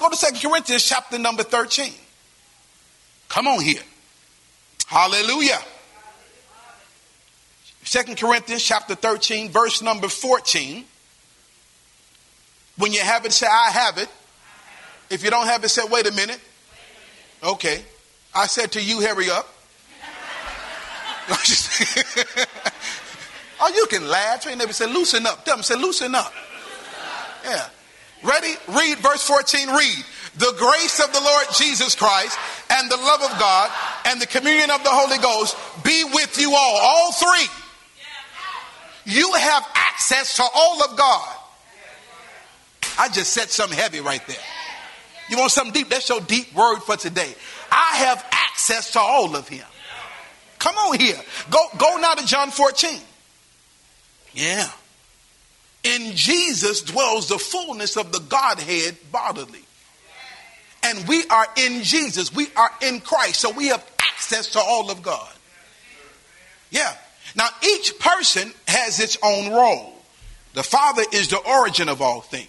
Go 0.00 0.10
to 0.10 0.16
Second 0.16 0.40
Corinthians 0.40 0.84
chapter 0.84 1.18
number 1.18 1.42
13. 1.42 1.92
Come 3.28 3.46
on 3.46 3.60
here. 3.60 3.82
Hallelujah. 4.86 5.58
Second 7.82 8.16
Corinthians 8.16 8.62
chapter 8.62 8.94
13, 8.94 9.50
verse 9.50 9.82
number 9.82 10.08
14. 10.08 10.84
When 12.78 12.92
you 12.92 13.00
have 13.00 13.26
it, 13.26 13.32
say, 13.32 13.46
I 13.46 13.70
have 13.70 13.98
it. 13.98 14.08
If 15.10 15.22
you 15.22 15.30
don't 15.30 15.46
have 15.46 15.62
it, 15.64 15.68
say, 15.68 15.82
wait 15.90 16.06
a 16.06 16.12
minute. 16.12 16.40
Okay. 17.42 17.82
I 18.34 18.46
said 18.46 18.72
to 18.72 18.82
you, 18.82 19.00
hurry 19.00 19.30
up. 19.30 19.48
oh, 23.60 23.72
you 23.74 23.86
can 23.86 24.08
laugh. 24.08 24.44
Your 24.44 24.56
neighbor 24.56 24.72
say, 24.72 24.86
loosen 24.86 25.26
up. 25.26 25.44
Tell 25.44 25.56
them, 25.56 25.62
say, 25.62 25.76
loosen 25.76 26.14
up. 26.14 26.32
Yeah. 27.44 27.68
Ready? 28.22 28.54
Read 28.68 28.98
verse 28.98 29.26
14. 29.26 29.68
Read. 29.68 30.04
The 30.36 30.54
grace 30.58 31.00
of 31.00 31.12
the 31.12 31.20
Lord 31.20 31.46
Jesus 31.56 31.94
Christ 31.94 32.38
and 32.70 32.90
the 32.90 32.96
love 32.96 33.22
of 33.22 33.38
God 33.38 33.70
and 34.06 34.20
the 34.20 34.26
communion 34.26 34.70
of 34.70 34.82
the 34.82 34.90
Holy 34.90 35.18
Ghost 35.18 35.56
be 35.84 36.04
with 36.04 36.40
you 36.40 36.54
all. 36.54 36.78
All 36.82 37.12
three. 37.12 37.46
You 39.04 39.32
have 39.34 39.64
access 39.74 40.36
to 40.36 40.44
all 40.54 40.82
of 40.82 40.96
God. 40.96 41.36
I 42.98 43.08
just 43.08 43.32
said 43.32 43.50
something 43.50 43.78
heavy 43.78 44.00
right 44.00 44.26
there. 44.26 44.36
You 45.28 45.38
want 45.38 45.52
something 45.52 45.72
deep? 45.72 45.88
That's 45.88 46.08
your 46.08 46.20
deep 46.20 46.54
word 46.54 46.80
for 46.80 46.96
today. 46.96 47.34
I 47.70 47.96
have 47.96 48.24
access 48.30 48.92
to 48.92 49.00
all 49.00 49.34
of 49.36 49.48
him. 49.48 49.64
Come 50.58 50.76
on 50.76 50.98
here. 50.98 51.20
Go, 51.50 51.58
go 51.76 51.96
now 51.98 52.14
to 52.14 52.26
John 52.26 52.50
14. 52.50 53.00
Yeah. 54.32 54.70
In 55.82 56.12
Jesus 56.14 56.82
dwells 56.82 57.28
the 57.28 57.38
fullness 57.38 57.96
of 57.96 58.12
the 58.12 58.20
Godhead 58.20 58.96
bodily. 59.12 59.60
And 60.82 61.06
we 61.08 61.26
are 61.28 61.46
in 61.56 61.82
Jesus. 61.82 62.34
We 62.34 62.48
are 62.56 62.70
in 62.82 63.00
Christ. 63.00 63.40
So 63.40 63.50
we 63.50 63.68
have 63.68 63.84
access 63.98 64.52
to 64.52 64.60
all 64.60 64.90
of 64.90 65.02
God. 65.02 65.30
Yeah. 66.70 66.94
Now, 67.36 67.48
each 67.62 67.98
person 67.98 68.52
has 68.68 69.00
its 69.00 69.18
own 69.22 69.52
role. 69.52 69.94
The 70.54 70.62
Father 70.62 71.02
is 71.12 71.28
the 71.28 71.38
origin 71.38 71.88
of 71.88 72.00
all 72.00 72.20
things. 72.20 72.48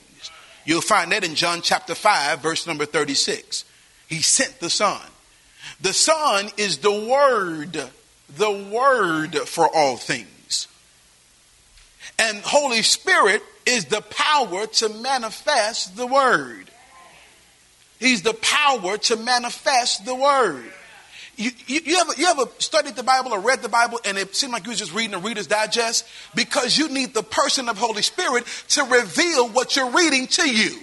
You'll 0.65 0.81
find 0.81 1.11
that 1.11 1.23
in 1.23 1.35
John 1.35 1.61
chapter 1.61 1.95
5, 1.95 2.41
verse 2.41 2.65
number 2.67 2.85
36. 2.85 3.65
He 4.07 4.21
sent 4.21 4.59
the 4.59 4.69
Son. 4.69 5.01
The 5.79 5.93
Son 5.93 6.49
is 6.57 6.79
the 6.79 6.91
Word, 6.91 7.89
the 8.35 8.69
Word 8.71 9.35
for 9.47 9.69
all 9.73 9.97
things. 9.97 10.67
And 12.17 12.39
Holy 12.39 12.81
Spirit 12.81 13.43
is 13.65 13.85
the 13.85 14.01
power 14.01 14.67
to 14.67 14.89
manifest 14.89 15.95
the 15.95 16.07
Word. 16.07 16.69
He's 17.99 18.21
the 18.21 18.33
power 18.33 18.97
to 18.97 19.15
manifest 19.17 20.05
the 20.05 20.15
Word. 20.15 20.71
You, 21.37 21.51
you, 21.67 21.81
you, 21.83 21.97
ever, 21.97 22.13
you 22.17 22.27
ever 22.27 22.45
studied 22.59 22.95
the 22.95 23.03
Bible 23.03 23.33
or 23.33 23.39
read 23.39 23.61
the 23.61 23.69
Bible 23.69 23.99
and 24.05 24.17
it 24.17 24.35
seemed 24.35 24.53
like 24.53 24.63
you 24.63 24.69
was 24.69 24.79
just 24.79 24.93
reading 24.93 25.13
a 25.13 25.19
Reader's 25.19 25.47
Digest? 25.47 26.05
Because 26.33 26.77
you 26.77 26.87
need 26.89 27.13
the 27.13 27.23
person 27.23 27.67
of 27.67 27.77
Holy 27.77 28.01
Spirit 28.01 28.45
to 28.69 28.83
reveal 28.83 29.49
what 29.49 29.75
you're 29.75 29.91
reading 29.91 30.27
to 30.27 30.49
you. 30.49 30.79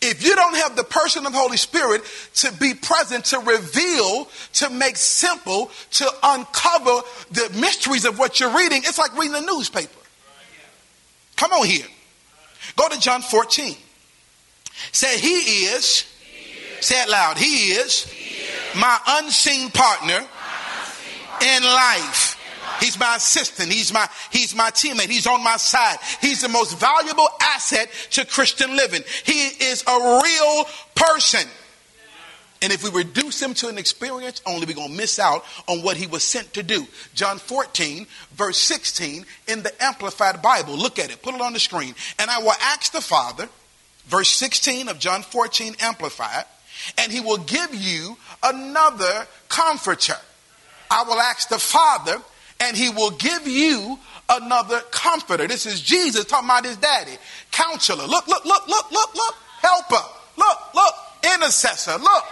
If 0.00 0.24
you 0.24 0.36
don't 0.36 0.54
have 0.54 0.76
the 0.76 0.84
person 0.84 1.26
of 1.26 1.34
Holy 1.34 1.56
Spirit 1.56 2.02
to 2.34 2.52
be 2.52 2.74
present, 2.74 3.24
to 3.26 3.40
reveal, 3.40 4.28
to 4.54 4.70
make 4.70 4.96
simple, 4.96 5.72
to 5.92 6.08
uncover 6.22 7.00
the 7.32 7.50
mysteries 7.58 8.04
of 8.04 8.16
what 8.16 8.38
you're 8.38 8.56
reading, 8.56 8.82
it's 8.84 8.98
like 8.98 9.16
reading 9.18 9.34
a 9.34 9.40
newspaper. 9.40 9.98
Come 11.34 11.52
on 11.52 11.66
here. 11.66 11.86
Go 12.76 12.88
to 12.88 13.00
John 13.00 13.22
14. 13.22 13.74
Say, 14.92 15.18
He 15.18 15.64
is 15.66 16.04
Say 16.80 17.02
it 17.02 17.08
loud. 17.08 17.38
He 17.38 17.72
is, 17.72 18.12
my 18.76 18.98
unseen 19.06 19.70
partner, 19.70 20.26
in 21.40 21.62
life. 21.62 22.36
He's 22.80 22.98
my 22.98 23.16
assistant. 23.16 23.72
He's 23.72 23.92
my, 23.92 24.08
he's 24.30 24.54
my 24.54 24.70
teammate. 24.70 25.08
He's 25.08 25.26
on 25.26 25.42
my 25.42 25.56
side. 25.56 25.98
He's 26.20 26.42
the 26.42 26.48
most 26.48 26.78
valuable 26.78 27.28
asset 27.40 27.90
to 28.10 28.24
Christian 28.24 28.76
living. 28.76 29.02
He 29.24 29.48
is 29.48 29.82
a 29.86 30.20
real 30.22 30.64
person. 30.94 31.48
And 32.60 32.72
if 32.72 32.82
we 32.82 32.90
reduce 32.90 33.40
him 33.40 33.54
to 33.54 33.68
an 33.68 33.78
experience 33.78 34.42
only, 34.44 34.66
we're 34.66 34.74
going 34.74 34.90
to 34.90 34.96
miss 34.96 35.18
out 35.18 35.44
on 35.68 35.82
what 35.82 35.96
he 35.96 36.06
was 36.08 36.24
sent 36.24 36.54
to 36.54 36.62
do. 36.62 36.86
John 37.14 37.38
14, 37.38 38.06
verse 38.32 38.58
16 38.58 39.24
in 39.46 39.62
the 39.62 39.72
Amplified 39.82 40.42
Bible. 40.42 40.76
Look 40.76 40.98
at 40.98 41.10
it. 41.10 41.22
Put 41.22 41.34
it 41.34 41.40
on 41.40 41.52
the 41.52 41.60
screen. 41.60 41.94
And 42.18 42.30
I 42.30 42.40
will 42.40 42.54
ask 42.60 42.92
the 42.92 43.00
Father, 43.00 43.48
verse 44.06 44.28
16 44.30 44.88
of 44.88 44.98
John 44.98 45.22
14, 45.22 45.76
Amplified 45.80 46.44
and 46.96 47.12
he 47.12 47.20
will 47.20 47.38
give 47.38 47.74
you 47.74 48.16
another 48.42 49.26
comforter. 49.48 50.16
I 50.90 51.04
will 51.04 51.20
ask 51.20 51.48
the 51.48 51.58
Father, 51.58 52.20
and 52.60 52.76
he 52.76 52.90
will 52.90 53.10
give 53.10 53.46
you 53.46 53.98
another 54.28 54.80
comforter. 54.90 55.46
This 55.46 55.66
is 55.66 55.80
Jesus 55.80 56.24
talking 56.24 56.48
about 56.48 56.64
his 56.64 56.76
daddy. 56.76 57.16
Counselor. 57.50 58.06
Look, 58.06 58.26
look, 58.26 58.44
look, 58.44 58.68
look, 58.68 58.90
look, 58.90 59.14
look. 59.14 59.34
Helper. 59.60 60.04
Look, 60.36 60.74
look. 60.74 60.94
Intercessor. 61.34 61.98
Look. 61.98 62.24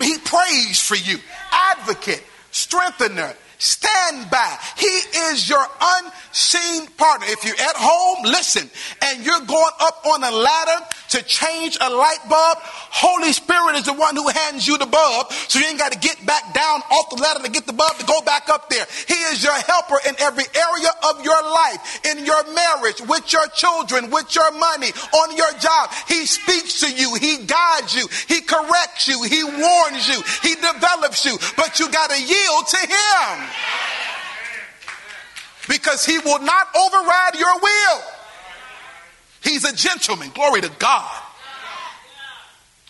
He 0.00 0.18
prays 0.18 0.80
for 0.80 0.96
you. 0.96 1.18
Advocate. 1.52 2.24
Strengthener 2.50 3.34
stand 3.60 4.30
by. 4.30 4.58
He 4.76 4.86
is 4.86 5.48
your 5.48 5.64
unseen 5.80 6.86
partner. 6.96 7.26
If 7.28 7.44
you're 7.44 7.54
at 7.54 7.76
home, 7.76 8.24
listen, 8.24 8.68
and 9.02 9.24
you're 9.24 9.40
going 9.40 9.74
up 9.80 10.04
on 10.06 10.24
a 10.24 10.30
ladder 10.30 10.86
to 11.10 11.22
change 11.22 11.76
a 11.80 11.90
light 11.90 12.22
bulb, 12.28 12.58
Holy 12.62 13.32
Spirit 13.32 13.76
is 13.76 13.84
the 13.84 13.92
one 13.92 14.16
who 14.16 14.28
hands 14.28 14.66
you 14.66 14.78
the 14.78 14.86
bulb, 14.86 15.30
so 15.32 15.58
you 15.58 15.66
ain't 15.66 15.78
got 15.78 15.92
to 15.92 15.98
get 15.98 16.24
back 16.24 16.54
down 16.54 16.80
off 16.90 17.10
the 17.10 17.16
ladder 17.16 17.42
to 17.44 17.50
get 17.50 17.66
the 17.66 17.72
bulb 17.72 17.96
to 17.98 18.06
go 18.06 18.20
back 18.22 18.48
up 18.48 18.70
there. 18.70 18.86
He 19.06 19.14
is 19.34 19.42
your 19.42 19.54
helper 19.54 19.98
in 20.08 20.14
every 20.20 20.44
area 20.54 20.90
of 21.10 21.24
your 21.24 21.42
life, 21.42 22.04
in 22.04 22.24
your 22.24 22.42
marriage, 22.54 23.00
with 23.08 23.32
your 23.32 23.46
children, 23.48 24.10
with 24.10 24.34
your 24.34 24.50
money, 24.52 24.90
on 25.14 25.36
your 25.36 25.52
job. 25.58 25.90
He 26.08 26.26
speaks 26.26 26.80
to 26.80 26.92
you, 26.92 27.14
he 27.14 27.44
guides 27.44 27.94
you, 27.94 28.06
he 28.28 28.40
corrects 28.40 29.08
you, 29.08 29.22
he 29.22 29.44
warns 29.44 30.08
you, 30.08 30.22
he 30.42 30.54
develops 30.54 31.24
you, 31.24 31.36
but 31.56 31.78
you 31.78 31.90
got 31.90 32.10
to 32.10 32.20
yield 32.20 32.66
to 32.66 32.78
him 32.78 33.48
because 35.68 36.04
he 36.04 36.18
will 36.18 36.40
not 36.40 36.66
override 36.74 37.36
your 37.38 37.54
will. 37.60 38.19
He's 39.42 39.64
a 39.64 39.74
gentleman. 39.74 40.30
Glory 40.34 40.60
to 40.60 40.70
God. 40.78 41.22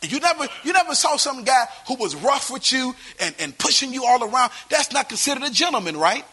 You 0.02 0.18
never, 0.18 0.48
you 0.64 0.72
never 0.72 0.94
saw 0.94 1.16
some 1.16 1.44
guy 1.44 1.66
who 1.86 1.94
was 1.96 2.14
rough 2.16 2.50
with 2.50 2.72
you 2.72 2.94
and, 3.20 3.34
and 3.38 3.58
pushing 3.58 3.92
you 3.92 4.06
all 4.06 4.22
around. 4.24 4.50
That's 4.70 4.92
not 4.92 5.08
considered 5.08 5.42
a 5.42 5.50
gentleman, 5.50 5.96
right? 5.96 6.24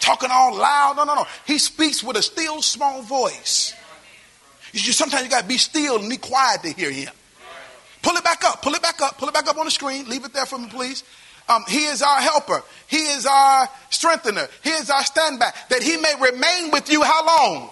Talking 0.00 0.30
all 0.32 0.56
loud. 0.56 0.96
No, 0.96 1.04
no, 1.04 1.14
no. 1.14 1.26
He 1.46 1.58
speaks 1.58 2.02
with 2.02 2.16
a 2.16 2.22
still 2.22 2.60
small 2.62 3.02
voice. 3.02 3.74
You, 4.72 4.92
sometimes 4.92 5.22
you 5.24 5.30
got 5.30 5.42
to 5.42 5.48
be 5.48 5.58
still 5.58 5.98
and 5.98 6.10
be 6.10 6.16
quiet 6.16 6.62
to 6.62 6.72
hear 6.72 6.90
him. 6.90 7.12
Pull 8.02 8.16
it 8.16 8.24
back 8.24 8.42
up. 8.44 8.62
Pull 8.62 8.74
it 8.74 8.82
back 8.82 9.00
up. 9.00 9.18
Pull 9.18 9.28
it 9.28 9.34
back 9.34 9.46
up 9.46 9.56
on 9.56 9.66
the 9.66 9.70
screen. 9.70 10.08
Leave 10.08 10.24
it 10.24 10.32
there 10.32 10.46
for 10.46 10.58
me, 10.58 10.68
please. 10.68 11.04
Um, 11.48 11.62
he 11.68 11.84
is 11.84 12.02
our 12.02 12.20
helper. 12.20 12.62
He 12.88 12.96
is 12.96 13.26
our 13.26 13.68
strengthener. 13.90 14.48
He 14.64 14.70
is 14.70 14.90
our 14.90 15.04
stand 15.04 15.36
standby. 15.36 15.52
That 15.68 15.82
he 15.82 15.96
may 15.96 16.14
remain 16.20 16.72
with 16.72 16.90
you 16.90 17.02
how 17.02 17.26
long? 17.26 17.70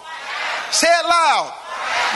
Say 0.71 0.87
it 0.87 1.05
loud. 1.05 1.53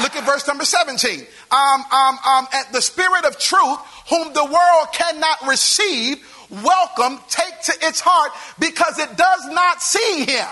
Look 0.02 0.16
at 0.16 0.26
verse 0.26 0.48
number 0.48 0.66
17. 0.66 1.26
Um, 1.52 1.60
um, 1.92 2.20
um, 2.28 2.48
at 2.54 2.72
the 2.72 2.82
Spirit 2.82 3.26
of 3.26 3.38
truth, 3.38 3.80
whom 4.10 4.34
the 4.34 4.46
world 4.46 4.88
cannot 4.94 5.48
receive, 5.48 6.18
welcome, 6.64 7.20
take 7.30 7.62
to 7.64 7.74
its 7.82 8.00
heart, 8.00 8.32
because 8.60 9.00
it 9.00 9.16
does 9.18 9.48
not 9.48 9.82
see 9.82 10.26
him 10.26 10.48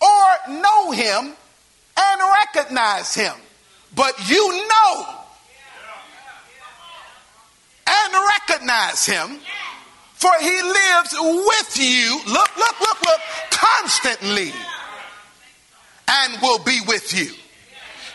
or 0.00 0.54
know 0.54 0.90
him 0.92 1.34
and 1.98 2.20
recognize 2.46 3.14
him. 3.14 3.34
But 3.94 4.28
you 4.28 4.68
know 4.68 5.18
and 7.88 8.14
recognize 8.40 9.06
him, 9.06 9.38
for 10.14 10.30
he 10.40 10.62
lives 10.62 11.16
with 11.18 11.76
you. 11.78 12.20
Look, 12.26 12.56
look, 12.56 12.80
look, 12.80 13.02
look, 13.02 13.20
constantly, 13.50 14.52
and 16.08 16.40
will 16.42 16.58
be 16.58 16.78
with 16.86 17.12
you. 17.16 17.30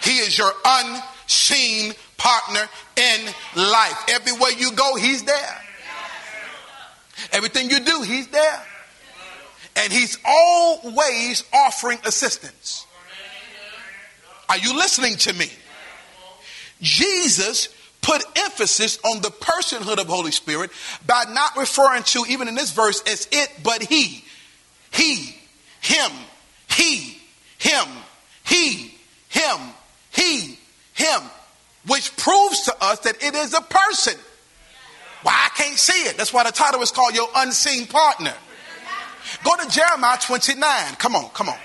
He 0.03 0.17
is 0.17 0.37
your 0.37 0.51
unseen 0.65 1.93
partner 2.17 2.67
in 2.95 3.25
life. 3.55 4.05
Everywhere 4.09 4.51
you 4.51 4.71
go, 4.73 4.95
he's 4.95 5.23
there. 5.23 5.61
Everything 7.31 7.69
you 7.69 7.79
do, 7.79 8.01
he's 8.01 8.27
there. 8.27 8.65
And 9.75 9.91
he's 9.91 10.17
always 10.25 11.43
offering 11.53 11.99
assistance. 12.05 12.85
Are 14.49 14.57
you 14.57 14.75
listening 14.75 15.15
to 15.17 15.33
me? 15.33 15.49
Jesus 16.81 17.69
put 18.01 18.23
emphasis 18.35 18.99
on 19.05 19.21
the 19.21 19.29
personhood 19.29 19.99
of 19.99 20.07
Holy 20.07 20.31
Spirit 20.31 20.69
by 21.07 21.23
not 21.29 21.55
referring 21.57 22.03
to, 22.03 22.25
even 22.27 22.47
in 22.47 22.55
this 22.55 22.71
verse, 22.71 23.01
as 23.07 23.27
it, 23.31 23.49
but 23.63 23.81
he. 23.81 24.23
He, 24.91 25.35
him, 25.81 26.11
he, 26.69 27.17
him, 27.63 27.87
he, 28.45 28.93
him, 29.29 29.57
he, 30.11 30.59
him, 30.93 31.21
which 31.87 32.15
proves 32.17 32.63
to 32.65 32.75
us 32.81 32.99
that 32.99 33.23
it 33.23 33.33
is 33.33 33.53
a 33.53 33.61
person. 33.61 34.19
Why 35.23 35.31
I 35.31 35.49
can't 35.55 35.77
see 35.77 36.09
it. 36.09 36.17
That's 36.17 36.33
why 36.33 36.43
the 36.43 36.51
title 36.51 36.81
is 36.81 36.91
called 36.91 37.15
Your 37.15 37.29
Unseen 37.37 37.87
Partner. 37.87 38.33
Go 39.45 39.55
to 39.55 39.69
Jeremiah 39.69 40.17
29. 40.21 40.95
Come 40.95 41.15
on, 41.15 41.29
come 41.29 41.47
on. 41.47 41.57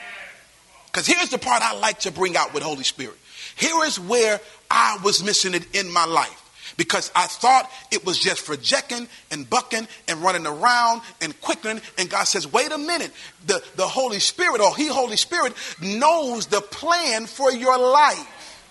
Because 0.87 1.07
here's 1.07 1.31
the 1.31 1.39
part 1.39 1.63
I 1.63 1.77
like 1.79 1.99
to 2.01 2.13
bring 2.13 2.37
out 2.37 2.55
with 2.55 2.63
Holy 2.63 2.85
Spirit. 2.85 3.17
Here 3.57 3.85
is 3.85 3.99
where 3.99 4.41
I 4.71 4.99
was 5.03 5.25
missing 5.25 5.55
it 5.55 5.75
in 5.75 5.93
my 5.93 6.05
life 6.05 6.48
because 6.79 7.11
I 7.15 7.27
thought 7.27 7.71
it 7.91 8.07
was 8.07 8.19
just 8.19 8.41
for 8.41 8.57
jacking 8.57 9.09
and 9.31 9.51
bucking 9.51 9.87
and 10.07 10.23
running 10.23 10.47
around 10.47 11.03
and 11.21 11.39
quickening. 11.43 11.83
And 11.99 12.09
God 12.09 12.25
says, 12.25 12.51
wait 12.51 12.73
a 12.73 12.79
minute. 12.79 13.11
The, 13.47 13.63
the 13.77 13.87
Holy 13.87 14.21
Spirit 14.21 14.63
or 14.63 14.75
He, 14.75 14.87
Holy 14.87 15.17
Spirit, 15.17 15.53
knows 15.83 16.47
the 16.47 16.63
plan 16.63 17.27
for 17.27 17.53
your 17.53 17.77
life. 17.77 18.65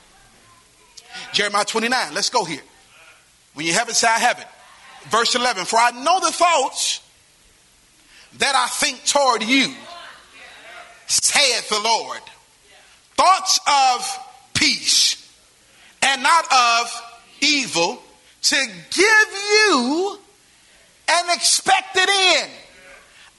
Jeremiah 1.34 1.66
29, 1.66 2.14
let's 2.14 2.30
go 2.30 2.46
here. 2.46 2.62
When 3.54 3.66
you 3.66 3.74
have 3.74 3.90
it, 3.90 3.96
say, 3.96 4.08
I 4.08 4.20
have 4.20 4.40
it. 4.40 4.48
Verse 5.10 5.36
11, 5.36 5.66
for 5.66 5.78
I 5.78 5.92
know 5.92 6.20
the 6.22 6.32
thoughts 6.32 7.02
that 8.38 8.56
I 8.56 8.68
think 8.68 9.04
toward 9.04 9.44
you, 9.44 9.74
saith 11.08 11.70
the 11.70 11.80
Lord. 11.80 12.22
Thoughts 13.16 13.60
of 13.68 14.20
peace 14.54 15.30
and 16.02 16.24
not 16.24 16.46
of 16.46 17.07
evil 17.42 18.02
to 18.42 18.56
give 18.92 19.30
you 19.32 20.20
an 21.10 21.26
expected 21.36 22.08
end. 22.10 22.52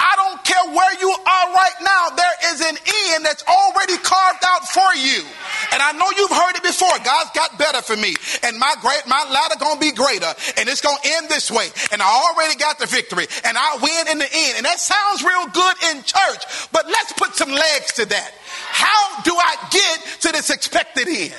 I 0.00 0.14
don't 0.14 0.44
care 0.44 0.74
where 0.74 0.94
you 1.00 1.10
are 1.10 1.46
right 1.54 1.78
now, 1.82 2.14
there 2.14 2.54
is 2.54 2.60
an 2.60 2.76
end 3.14 3.24
that's 3.24 3.42
already 3.42 3.96
carved 3.98 4.44
out 4.46 4.68
for 4.68 4.94
you. 4.94 5.26
And 5.72 5.82
I 5.82 5.90
know 5.92 6.06
you've 6.16 6.30
heard 6.30 6.54
it 6.54 6.62
before. 6.62 6.94
God's 7.02 7.30
got 7.34 7.58
better 7.58 7.82
for 7.82 7.96
me. 7.96 8.14
And 8.44 8.58
my 8.58 8.74
great 8.80 9.02
my 9.08 9.26
ladder 9.28 9.56
gonna 9.58 9.80
be 9.80 9.90
greater. 9.90 10.32
And 10.56 10.68
it's 10.68 10.80
gonna 10.80 11.02
end 11.18 11.28
this 11.28 11.50
way. 11.50 11.66
And 11.90 12.00
I 12.00 12.06
already 12.06 12.54
got 12.54 12.78
the 12.78 12.86
victory. 12.86 13.26
And 13.44 13.58
I 13.58 13.76
win 13.82 14.12
in 14.12 14.18
the 14.18 14.30
end. 14.32 14.58
And 14.58 14.66
that 14.66 14.78
sounds 14.78 15.24
real 15.24 15.46
good 15.48 15.76
in 15.90 16.02
church. 16.04 16.70
But 16.70 16.86
let's 16.86 17.12
put 17.14 17.34
some 17.34 17.50
legs 17.50 17.94
to 17.94 18.06
that. 18.06 18.32
How 18.70 19.22
do 19.22 19.34
I 19.34 19.56
get 19.70 20.20
to 20.22 20.32
this 20.32 20.50
expected 20.50 21.08
end? 21.08 21.34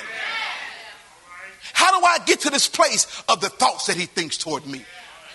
How 1.80 1.98
do 1.98 2.04
I 2.04 2.18
get 2.26 2.40
to 2.40 2.50
this 2.50 2.68
place 2.68 3.06
of 3.26 3.40
the 3.40 3.48
thoughts 3.48 3.86
that 3.86 3.96
he 3.96 4.04
thinks 4.04 4.36
toward 4.36 4.66
me? 4.66 4.84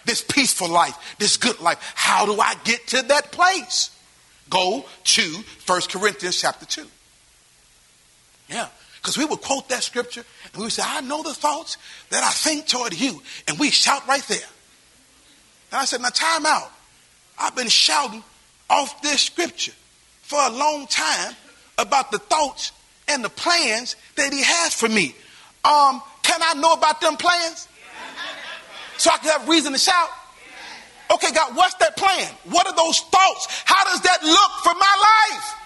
This 0.06 0.22
peaceful 0.22 0.70
life, 0.70 1.16
this 1.18 1.38
good 1.38 1.60
life. 1.60 1.80
How 1.96 2.28
do 2.28 2.40
I 2.40 2.54
get 2.64 2.86
to 2.90 3.02
that 3.02 3.32
place? 3.32 3.90
Go 4.48 4.86
to 5.06 5.44
1 5.66 5.82
Corinthians 5.90 6.40
chapter 6.40 6.68
2. 6.68 6.86
Yeah. 8.50 8.68
Because 9.02 9.18
we 9.18 9.26
would 9.26 9.42
quote 9.42 9.70
that 9.70 9.82
scripture 9.82 10.24
and 10.54 10.58
we 10.58 10.66
would 10.66 10.72
say, 10.72 10.84
I 10.86 11.02
know 11.02 11.24
the 11.24 11.34
thoughts 11.34 11.80
that 12.12 12.24
I 12.24 12.30
think 12.30 12.68
toward 12.68 12.94
you. 12.94 13.24
And 13.48 13.58
we 13.58 13.72
shout 13.72 14.08
right 14.08 14.22
there. 14.28 14.38
And 15.72 15.82
I 15.82 15.86
said, 15.86 16.02
now 16.02 16.10
time 16.10 16.46
out. 16.46 16.72
I've 17.40 17.56
been 17.56 17.70
shouting 17.70 18.24
off 18.70 19.02
this 19.02 19.22
scripture 19.22 19.74
for 20.22 20.40
a 20.40 20.52
long 20.52 20.86
time 20.86 21.34
about 21.80 22.12
the 22.12 22.20
thoughts 22.20 22.72
and 23.08 23.24
the 23.24 23.30
plans 23.30 23.96
that 24.16 24.32
he 24.32 24.44
has 24.44 24.76
for 24.76 24.88
me. 24.88 25.16
Um, 25.64 26.04
can 26.38 26.58
I 26.58 26.60
know 26.60 26.74
about 26.74 27.02
them 27.02 27.18
plans? 27.18 27.68
So 28.98 29.10
I 29.12 29.18
can 29.18 29.32
have 29.32 29.48
reason 29.48 29.74
to 29.74 29.80
shout? 29.80 30.10
Okay, 31.14 31.32
God, 31.32 31.56
what's 31.56 31.76
that 31.76 31.96
plan? 31.96 32.34
What 32.46 32.68
are 32.68 32.76
those 32.76 33.00
thoughts? 33.00 33.64
How 33.66 33.84
does 33.86 34.02
that 34.02 34.24
look 34.24 34.52
for 34.64 34.74
my 34.74 35.32
life? 35.32 35.65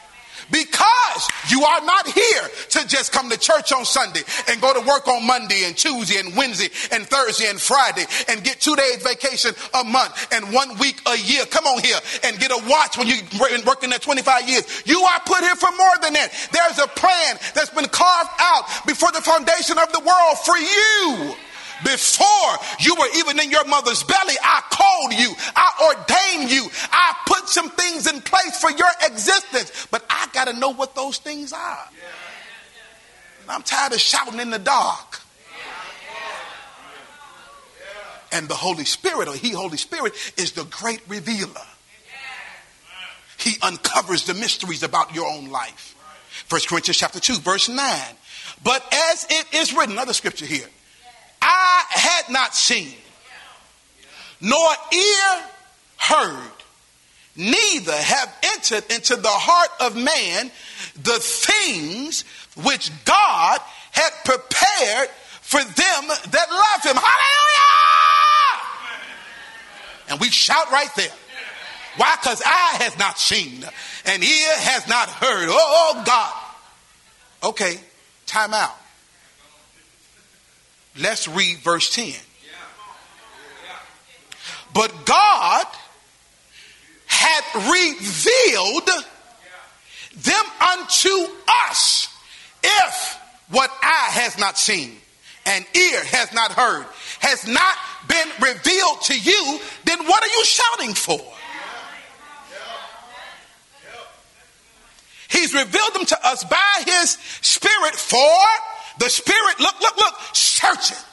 Because 0.52 1.28
you 1.50 1.64
are 1.64 1.82
not 1.86 2.08
here 2.08 2.44
to 2.70 2.88
just 2.88 3.12
come 3.12 3.30
to 3.30 3.38
church 3.38 3.72
on 3.72 3.86
Sunday 3.86 4.22
and 4.50 4.62
go 4.62 4.74
to 4.74 4.80
work 4.88 5.08
on 5.08 5.26
Monday 5.26 5.66
and 5.66 5.76
Tuesday 5.76 6.20
and 6.20 6.36
Wednesday 6.36 6.70
and 6.92 7.06
Thursday 7.06 7.50
and 7.50 7.60
Friday 7.60 8.06
and 8.30 8.44
get 8.44 8.60
two 8.60 8.76
days 8.76 9.04
vacation 9.04 9.54
a 9.74 9.84
month 9.84 10.34
and 10.34 10.54
one 10.54 10.78
week 10.80 11.02
a 11.08 11.18
year. 11.18 11.46
Come 11.46 11.66
on 11.66 11.82
here 11.84 11.98
and 12.24 12.40
get 12.40 12.52
a 12.52 12.62
watch 12.70 12.98
when 12.98 13.08
you've 13.08 13.30
been 13.32 13.66
working 13.66 13.90
there 13.90 14.00
25 14.00 14.50
years. 14.50 14.84
You 14.86 15.00
are 15.02 15.20
put 15.26 15.40
here 15.40 15.56
for 15.56 15.72
more 15.78 15.98
than 16.02 16.14
that. 16.14 16.32
There's 16.52 16.80
a 16.80 16.88
plan 16.88 17.38
that's 17.54 17.70
been 17.70 17.90
carved 17.90 18.32
out 18.40 18.66
before 18.86 19.12
the 19.12 19.22
foundation 19.22 19.78
of 19.78 19.92
the 19.92 20.00
world 20.00 20.38
for 20.46 20.58
you. 20.58 21.36
Before 21.84 22.52
you 22.80 22.96
were 22.96 23.08
even 23.16 23.40
in 23.40 23.52
your 23.52 23.66
mother's 23.66 24.04
belly, 24.04 24.36
I 24.42 24.62
called 24.70 25.14
you, 25.14 25.34
I 25.56 25.96
ordained 25.96 26.52
you, 26.52 26.68
I 26.92 27.16
put 27.26 27.48
some 27.48 27.70
things 27.70 28.08
in 28.08 28.22
place 28.22 28.60
for 28.60 28.72
your 28.72 28.90
existence. 29.06 29.88
But 29.92 30.06
I 30.10 30.28
got 30.34 30.48
to 30.48 30.54
know 30.54 30.74
what 30.74 30.96
those 30.96 31.18
things 31.18 31.54
are. 31.54 31.90
I'm 33.48 33.64
tired 33.64 33.94
of 33.94 34.00
shouting 34.00 34.40
in 34.40 34.52
the 34.52 34.60
dark. 34.60 35.22
And 38.32 38.48
the 38.48 38.56
Holy 38.56 38.86
Spirit, 38.86 39.28
or 39.28 39.34
He, 39.34 39.52
Holy 39.52 39.78
Spirit, 39.78 40.14
is 40.38 40.52
the 40.52 40.64
great 40.66 41.02
revealer. 41.08 41.50
He 43.38 43.56
uncovers 43.62 44.26
the 44.26 44.36
mysteries 44.36 44.84
about 44.84 45.16
your 45.16 45.28
own 45.28 45.50
life. 45.50 45.96
First 46.48 46.68
Corinthians 46.68 46.98
chapter 46.98 47.20
2, 47.20 47.40
verse 47.40 47.70
9. 47.70 47.80
But 48.64 48.86
as 49.12 49.26
it 49.30 49.46
is 49.54 49.74
written, 49.74 49.94
another 49.94 50.14
scripture 50.14 50.46
here 50.46 50.68
eye 51.42 51.86
had 51.90 52.30
not 52.30 52.56
seen, 52.56 52.94
nor 54.42 54.70
ear 54.94 55.44
heard, 55.98 56.52
neither 57.36 57.96
have 57.96 58.36
entered 58.56 58.92
into 58.92 59.16
the 59.16 59.28
heart 59.28 59.72
of 59.80 59.96
man 59.96 60.52
the 61.02 61.20
things 61.20 62.24
which 62.64 62.92
God 63.06 63.60
had 63.92 64.12
prepared 64.26 65.10
for 65.42 65.60
them 65.60 66.08
that 66.08 66.48
love 66.52 66.84
him. 66.84 66.96
Hallelujah! 66.96 67.70
And 70.10 70.20
we 70.20 70.30
shout 70.30 70.72
right 70.72 70.94
there. 70.96 71.12
Why? 71.98 72.16
Because 72.22 72.42
eye 72.46 72.78
has 72.80 72.98
not 72.98 73.18
seen 73.18 73.66
and 74.06 74.24
ear 74.24 74.54
has 74.58 74.88
not 74.88 75.10
heard. 75.10 75.50
Oh 75.52 76.04
God. 76.06 76.34
Okay, 77.44 77.78
time 78.26 78.54
out. 78.54 78.76
Let's 81.00 81.28
read 81.28 81.58
verse 81.60 81.94
10. 81.96 82.14
But 84.74 85.06
God 85.06 85.66
had 87.08 87.44
revealed 87.56 88.90
them 90.16 90.46
unto 90.62 91.10
us 91.70 92.08
if 92.64 93.18
what 93.50 93.72
eye 93.82 94.10
has 94.12 94.38
not 94.38 94.58
seen 94.58 94.96
and 95.46 95.66
ear 95.76 96.04
has 96.06 96.32
not 96.34 96.52
heard 96.52 96.86
has 97.20 97.48
not 97.48 97.78
been 98.08 98.28
revealed 98.42 99.02
to 99.02 99.20
you, 99.20 99.60
then 99.86 100.06
what 100.06 100.24
are 100.24 100.28
you 100.28 100.46
shouting 100.46 100.94
for? 100.94 101.22
He's 105.30 105.54
revealed 105.54 105.94
them 105.94 106.06
to 106.06 106.28
us 106.28 106.44
by 106.44 106.84
his 106.86 107.12
spirit 107.42 107.96
for 107.96 108.42
the 109.00 109.10
Spirit, 109.10 109.60
look, 109.60 109.80
look, 109.82 109.98
look, 109.98 110.16
search 110.34 110.92
it. 110.92 111.06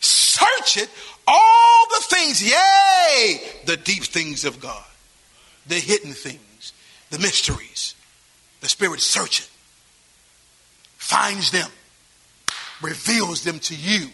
search 0.00 0.76
it, 0.78 0.88
all 1.26 1.86
the 1.90 2.04
things, 2.04 2.42
yay, 2.42 3.40
the 3.66 3.76
deep 3.76 4.04
things 4.04 4.44
of 4.44 4.60
God, 4.60 4.84
the 5.66 5.74
hidden 5.74 6.12
things, 6.12 6.72
the 7.10 7.18
mysteries. 7.18 7.94
The 8.60 8.68
Spirit 8.68 9.00
search 9.00 9.40
it. 9.40 9.48
finds 10.96 11.50
them, 11.50 11.70
reveals 12.82 13.44
them 13.44 13.58
to 13.60 13.74
you. 13.74 14.08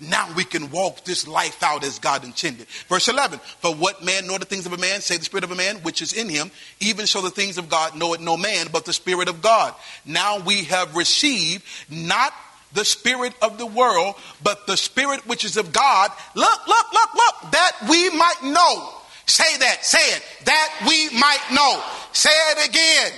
Now 0.00 0.28
we 0.34 0.44
can 0.44 0.70
walk 0.70 1.04
this 1.04 1.26
life 1.26 1.62
out 1.62 1.84
as 1.84 1.98
God 1.98 2.24
intended. 2.24 2.66
Verse 2.88 3.08
11, 3.08 3.38
for 3.38 3.74
what 3.74 4.04
man 4.04 4.26
know 4.26 4.38
the 4.38 4.44
things 4.44 4.66
of 4.66 4.72
a 4.72 4.76
man, 4.76 5.00
say 5.00 5.16
the 5.16 5.24
spirit 5.24 5.44
of 5.44 5.52
a 5.52 5.56
man, 5.56 5.76
which 5.78 6.02
is 6.02 6.12
in 6.12 6.28
him, 6.28 6.50
even 6.80 7.06
so 7.06 7.20
the 7.20 7.30
things 7.30 7.58
of 7.58 7.68
God 7.68 7.96
know 7.96 8.12
it 8.14 8.20
no 8.20 8.36
man, 8.36 8.66
but 8.72 8.84
the 8.84 8.92
spirit 8.92 9.28
of 9.28 9.40
God. 9.40 9.74
Now 10.04 10.40
we 10.40 10.64
have 10.64 10.96
received 10.96 11.64
not 11.88 12.32
the 12.72 12.84
spirit 12.84 13.32
of 13.40 13.56
the 13.56 13.66
world, 13.66 14.16
but 14.42 14.66
the 14.66 14.76
spirit 14.76 15.26
which 15.26 15.44
is 15.44 15.56
of 15.56 15.72
God. 15.72 16.10
Look, 16.34 16.66
look, 16.66 16.92
look, 16.92 17.14
look, 17.14 17.52
that 17.52 17.72
we 17.88 18.10
might 18.10 18.42
know. 18.42 18.90
Say 19.26 19.56
that, 19.58 19.84
say 19.84 20.16
it, 20.16 20.22
that 20.44 20.84
we 20.86 21.08
might 21.18 21.40
know. 21.50 21.82
Say 22.12 22.30
it 22.30 22.68
again. 22.68 23.12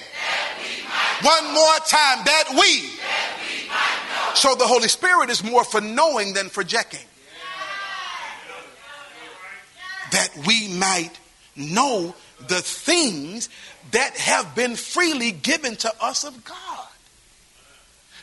One 1.22 1.44
more 1.52 1.78
time, 1.86 2.24
that 2.24 2.54
we. 2.56 2.95
So 4.36 4.54
the 4.54 4.66
Holy 4.66 4.88
Spirit 4.88 5.30
is 5.30 5.42
more 5.42 5.64
for 5.64 5.80
knowing 5.80 6.34
than 6.34 6.50
for 6.50 6.62
checking. 6.62 7.00
That 10.12 10.28
we 10.46 10.68
might 10.68 11.12
know 11.56 12.14
the 12.46 12.60
things 12.60 13.48
that 13.92 14.14
have 14.18 14.54
been 14.54 14.76
freely 14.76 15.32
given 15.32 15.74
to 15.76 15.92
us 16.02 16.24
of 16.24 16.44
God. 16.44 16.86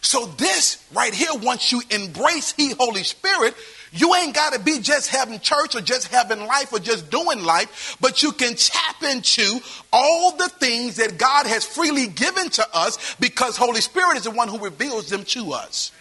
So 0.02 0.28
this 0.38 0.88
right 0.94 1.14
here, 1.14 1.34
once 1.34 1.72
you 1.72 1.82
embrace 1.90 2.52
He, 2.52 2.74
Holy 2.74 3.04
Spirit, 3.04 3.56
you 3.92 4.14
ain't 4.14 4.36
got 4.36 4.54
to 4.54 4.60
be 4.60 4.80
just 4.80 5.10
having 5.10 5.40
church 5.40 5.76
or 5.76 5.82
just 5.82 6.10
having 6.10 6.46
life 6.46 6.72
or 6.72 6.80
just 6.80 7.10
doing 7.10 7.44
life, 7.44 7.98
but 8.00 8.22
you 8.22 8.34
can 8.34 8.54
tap 8.54 9.02
into 9.02 9.60
all 9.92 10.36
the 10.38 10.50
things 10.50 10.98
that 10.98 11.18
God 11.18 11.48
has 11.48 11.66
freely 11.66 12.06
given 12.06 12.50
to 12.52 12.68
us 12.72 13.16
because 13.16 13.58
Holy 13.58 13.82
Spirit 13.82 14.18
is 14.18 14.26
the 14.26 14.32
one 14.32 14.48
who 14.48 14.60
reveals 14.60 15.10
them 15.10 15.24
to 15.26 15.54
us. 15.54 15.92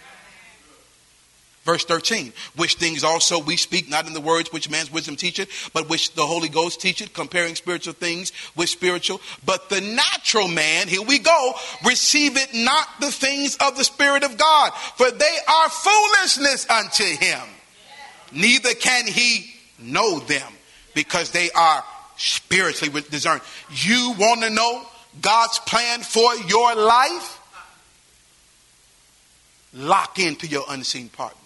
Verse 1.64 1.84
13, 1.84 2.32
which 2.56 2.74
things 2.74 3.04
also 3.04 3.38
we 3.38 3.56
speak 3.56 3.88
not 3.88 4.08
in 4.08 4.14
the 4.14 4.20
words 4.20 4.52
which 4.52 4.68
man's 4.68 4.90
wisdom 4.90 5.14
teacheth, 5.14 5.70
but 5.72 5.88
which 5.88 6.12
the 6.14 6.26
Holy 6.26 6.48
Ghost 6.48 6.80
teacheth, 6.80 7.12
comparing 7.12 7.54
spiritual 7.54 7.92
things 7.92 8.32
with 8.56 8.68
spiritual. 8.68 9.20
But 9.46 9.68
the 9.68 9.80
natural 9.80 10.48
man, 10.48 10.88
here 10.88 11.02
we 11.02 11.20
go, 11.20 11.54
receiveth 11.86 12.52
not 12.52 12.88
the 12.98 13.12
things 13.12 13.56
of 13.58 13.76
the 13.76 13.84
Spirit 13.84 14.24
of 14.24 14.36
God, 14.36 14.72
for 14.96 15.08
they 15.12 15.38
are 15.48 15.68
foolishness 15.68 16.68
unto 16.68 17.04
him. 17.04 17.40
Neither 18.32 18.74
can 18.74 19.06
he 19.06 19.54
know 19.78 20.18
them, 20.18 20.52
because 20.94 21.30
they 21.30 21.48
are 21.52 21.84
spiritually 22.16 23.04
discerned. 23.08 23.42
You 23.70 24.14
want 24.18 24.42
to 24.42 24.50
know 24.50 24.84
God's 25.20 25.60
plan 25.60 26.00
for 26.00 26.34
your 26.48 26.74
life? 26.74 27.38
Lock 29.74 30.18
into 30.18 30.48
your 30.48 30.64
unseen 30.68 31.08
partner 31.08 31.41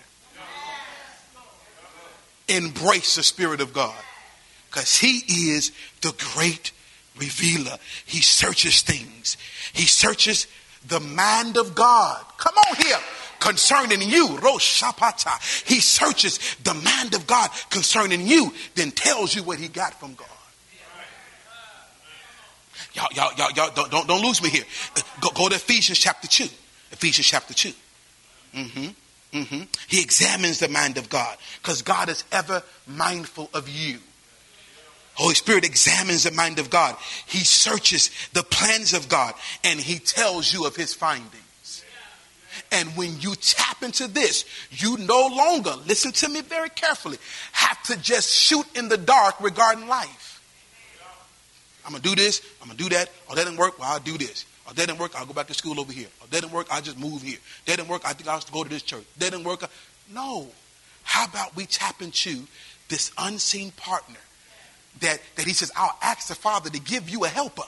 embrace 2.48 3.16
the 3.16 3.22
Spirit 3.22 3.60
of 3.60 3.72
God 3.72 3.94
because 4.68 4.96
He 4.96 5.22
is 5.52 5.72
the 6.00 6.14
great 6.34 6.72
revealer. 7.18 7.76
He 8.04 8.20
searches 8.20 8.82
things, 8.82 9.36
He 9.72 9.86
searches 9.86 10.46
the 10.88 11.00
mind 11.00 11.56
of 11.56 11.74
God. 11.74 12.24
Come 12.38 12.54
on 12.68 12.76
here. 12.76 12.98
Concerning 13.38 14.00
you, 14.00 14.28
Roshapata. 14.28 15.66
He 15.68 15.80
searches 15.80 16.56
the 16.64 16.74
mind 16.74 17.14
of 17.14 17.26
God 17.26 17.50
concerning 17.70 18.26
you, 18.26 18.52
then 18.74 18.90
tells 18.90 19.34
you 19.34 19.42
what 19.42 19.58
he 19.58 19.68
got 19.68 19.92
from 20.00 20.14
God. 20.14 20.26
Y'all, 22.94 23.08
y'all, 23.12 23.32
y'all, 23.36 23.50
y'all 23.54 23.70
don't, 23.74 23.90
don't, 23.90 24.08
don't 24.08 24.22
lose 24.22 24.42
me 24.42 24.48
here. 24.48 24.64
Go, 25.20 25.28
go 25.34 25.48
to 25.50 25.54
Ephesians 25.54 25.98
chapter 25.98 26.26
2. 26.26 26.44
Ephesians 26.92 27.26
chapter 27.26 27.52
2. 27.52 27.72
Mm-hmm. 28.54 28.86
Mm-hmm. 29.32 29.62
He 29.88 30.00
examines 30.00 30.60
the 30.60 30.68
mind 30.68 30.98
of 30.98 31.08
God 31.08 31.36
because 31.62 31.82
God 31.82 32.08
is 32.08 32.24
ever 32.32 32.62
mindful 32.86 33.50
of 33.52 33.68
you. 33.68 33.98
Holy 35.14 35.34
Spirit 35.34 35.64
examines 35.64 36.24
the 36.24 36.30
mind 36.30 36.58
of 36.58 36.68
God. 36.68 36.94
He 37.26 37.38
searches 37.38 38.10
the 38.32 38.42
plans 38.42 38.92
of 38.92 39.08
God 39.08 39.34
and 39.64 39.80
he 39.80 39.98
tells 39.98 40.52
you 40.52 40.66
of 40.66 40.76
his 40.76 40.94
findings. 40.94 41.84
And 42.72 42.88
when 42.96 43.18
you 43.20 43.34
tap 43.34 43.82
into 43.82 44.08
this, 44.08 44.44
you 44.70 44.96
no 44.98 45.26
longer, 45.26 45.74
listen 45.86 46.12
to 46.12 46.28
me 46.28 46.40
very 46.42 46.68
carefully, 46.68 47.18
have 47.52 47.82
to 47.84 47.96
just 48.00 48.32
shoot 48.32 48.66
in 48.76 48.88
the 48.88 48.96
dark 48.96 49.40
regarding 49.40 49.88
life. 49.88 50.42
I'm 51.84 51.92
going 51.92 52.02
to 52.02 52.08
do 52.08 52.16
this, 52.16 52.42
I'm 52.60 52.68
going 52.68 52.76
to 52.76 52.84
do 52.84 52.90
that. 52.90 53.10
Oh, 53.30 53.34
that 53.34 53.44
didn't 53.44 53.58
work. 53.58 53.78
Well, 53.78 53.90
I'll 53.90 54.00
do 54.00 54.18
this. 54.18 54.44
Oh, 54.68 54.72
that 54.72 54.86
didn't 54.86 54.98
work. 54.98 55.12
I'll 55.18 55.26
go 55.26 55.32
back 55.32 55.46
to 55.48 55.54
school 55.54 55.78
over 55.78 55.92
here. 55.92 56.08
Oh, 56.22 56.26
that 56.30 56.40
didn't 56.40 56.52
work. 56.52 56.66
I'll 56.70 56.82
just 56.82 56.98
move 56.98 57.22
here. 57.22 57.38
That 57.66 57.76
didn't 57.76 57.88
work. 57.88 58.02
I 58.04 58.12
think 58.12 58.28
I'll 58.28 58.40
go 58.52 58.64
to 58.64 58.70
this 58.70 58.82
church. 58.82 59.04
That 59.18 59.30
didn't 59.30 59.44
work. 59.44 59.68
No. 60.12 60.48
How 61.02 61.26
about 61.26 61.54
we 61.54 61.66
tap 61.66 62.02
into 62.02 62.46
this 62.88 63.12
unseen 63.18 63.70
partner 63.72 64.18
that, 65.00 65.20
that 65.36 65.46
he 65.46 65.52
says, 65.52 65.70
I'll 65.76 65.96
ask 66.02 66.28
the 66.28 66.34
Father 66.34 66.70
to 66.70 66.80
give 66.80 67.08
you 67.08 67.24
a 67.24 67.28
helper 67.28 67.62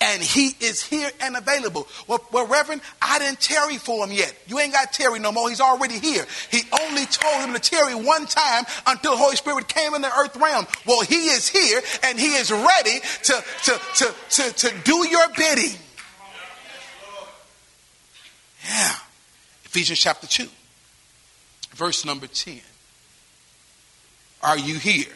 and 0.00 0.22
he 0.22 0.54
is 0.60 0.82
here 0.82 1.10
and 1.20 1.36
available. 1.36 1.88
Well, 2.06 2.24
well, 2.32 2.46
Reverend, 2.46 2.82
I 3.02 3.18
didn't 3.18 3.40
tarry 3.40 3.78
for 3.78 4.04
him 4.04 4.12
yet. 4.12 4.34
You 4.46 4.58
ain't 4.58 4.72
got 4.72 4.92
tarry 4.92 5.18
no 5.18 5.32
more. 5.32 5.48
He's 5.48 5.60
already 5.60 5.98
here. 5.98 6.24
He 6.50 6.62
only 6.80 7.06
told 7.06 7.44
him 7.44 7.54
to 7.54 7.60
tarry 7.60 7.94
one 7.94 8.26
time 8.26 8.64
until 8.86 9.12
the 9.12 9.16
Holy 9.18 9.36
Spirit 9.36 9.68
came 9.68 9.94
in 9.94 10.02
the 10.02 10.12
earth 10.12 10.36
realm. 10.36 10.66
Well, 10.86 11.00
he 11.00 11.26
is 11.28 11.48
here 11.48 11.80
and 12.04 12.18
he 12.18 12.34
is 12.34 12.50
ready 12.50 13.00
to, 13.24 13.44
to, 13.64 13.80
to, 13.96 14.14
to, 14.30 14.52
to 14.52 14.74
do 14.84 15.08
your 15.08 15.26
bidding. 15.36 15.78
Yeah. 18.64 18.94
Ephesians 19.64 19.98
chapter 19.98 20.26
2, 20.26 20.48
verse 21.74 22.04
number 22.04 22.26
10. 22.26 22.60
Are 24.42 24.58
you 24.58 24.76
here? 24.78 25.12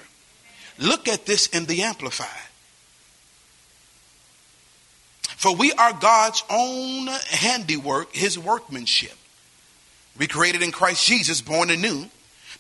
Look 0.79 1.09
at 1.09 1.27
this 1.27 1.47
in 1.49 1.67
the 1.67 1.83
Amplified. 1.83 2.29
For 5.43 5.57
we 5.57 5.73
are 5.73 5.93
God's 5.93 6.45
own 6.49 7.09
handiwork, 7.09 8.15
his 8.15 8.39
workmanship, 8.39 9.11
recreated 10.17 10.63
in 10.63 10.71
Christ 10.71 11.05
Jesus, 11.05 11.41
born 11.41 11.69
anew, 11.69 12.05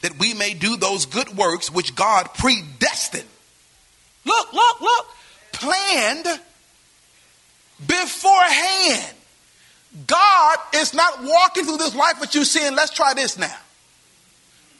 that 0.00 0.18
we 0.18 0.34
may 0.34 0.52
do 0.52 0.76
those 0.76 1.06
good 1.06 1.36
works 1.36 1.70
which 1.70 1.94
God 1.94 2.34
predestined. 2.34 3.28
Look, 4.24 4.52
look, 4.52 4.80
look. 4.80 5.06
Planned 5.52 6.26
beforehand. 7.86 9.14
God 10.08 10.58
is 10.74 10.92
not 10.92 11.22
walking 11.22 11.64
through 11.64 11.76
this 11.76 11.94
life 11.94 12.18
with 12.20 12.34
you 12.34 12.44
saying, 12.44 12.74
let's 12.74 12.90
try 12.90 13.14
this 13.14 13.38
now. 13.38 13.58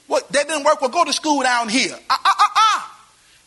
What, 0.09 0.29
that 0.33 0.49
didn't 0.49 0.65
work? 0.65 0.81
Well, 0.81 0.91
go 0.91 1.05
to 1.05 1.13
school 1.13 1.45
down 1.45 1.69
here. 1.69 1.97
Uh, 2.11 2.17
uh. 2.25 2.43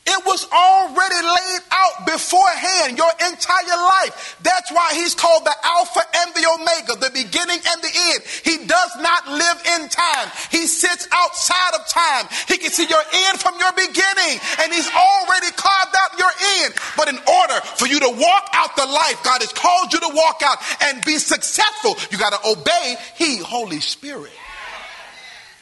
It 0.06 0.22
was 0.24 0.46
already 0.54 1.18
laid 1.18 1.62
out 1.72 2.06
beforehand, 2.06 2.96
your 2.96 3.10
entire 3.26 3.80
life. 4.06 4.38
That's 4.44 4.72
why 4.72 4.94
he's 4.94 5.16
called 5.16 5.46
the 5.46 5.56
Alpha 5.64 6.02
and 6.22 6.30
the 6.36 6.46
Omega, 6.46 6.94
the 7.02 7.10
beginning 7.10 7.58
and 7.58 7.82
the 7.82 7.90
end. 7.90 8.22
He 8.46 8.68
does 8.68 8.92
not 9.02 9.28
live 9.28 9.58
in 9.66 9.90
time. 9.90 10.30
He 10.52 10.68
sits 10.68 11.08
outside 11.12 11.74
of 11.74 11.90
time. 11.90 12.30
He 12.48 12.58
can 12.62 12.70
see 12.70 12.86
your 12.86 13.02
end 13.02 13.40
from 13.42 13.58
your 13.58 13.74
beginning, 13.74 14.38
and 14.62 14.70
he's 14.72 14.90
already 14.94 15.50
carved 15.58 15.96
out 15.98 16.20
your 16.22 16.34
end. 16.62 16.76
But 16.96 17.10
in 17.10 17.18
order 17.18 17.58
for 17.82 17.88
you 17.88 18.00
to 18.00 18.10
walk 18.10 18.50
out 18.54 18.76
the 18.76 18.86
life 18.86 19.24
God 19.26 19.42
has 19.42 19.54
called 19.54 19.92
you 19.92 20.00
to 20.02 20.12
walk 20.14 20.42
out 20.46 20.60
and 20.84 21.04
be 21.04 21.18
successful, 21.18 21.98
you 22.12 22.20
got 22.20 22.34
to 22.38 22.48
obey 22.48 22.96
He, 23.16 23.38
Holy 23.38 23.80
Spirit. 23.80 24.34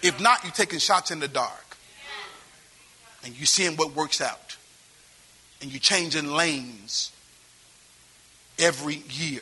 If 0.02 0.20
not, 0.20 0.44
you're 0.44 0.52
taking 0.52 0.80
shots 0.80 1.12
in 1.12 1.22
the 1.22 1.30
dark 1.30 1.64
and 3.24 3.36
you're 3.38 3.46
seeing 3.46 3.76
what 3.76 3.96
works 3.96 4.22
out. 4.22 4.58
And 5.62 5.72
you're 5.72 5.80
changing 5.80 6.28
lanes 6.28 7.12
every 8.60 9.02
year 9.10 9.42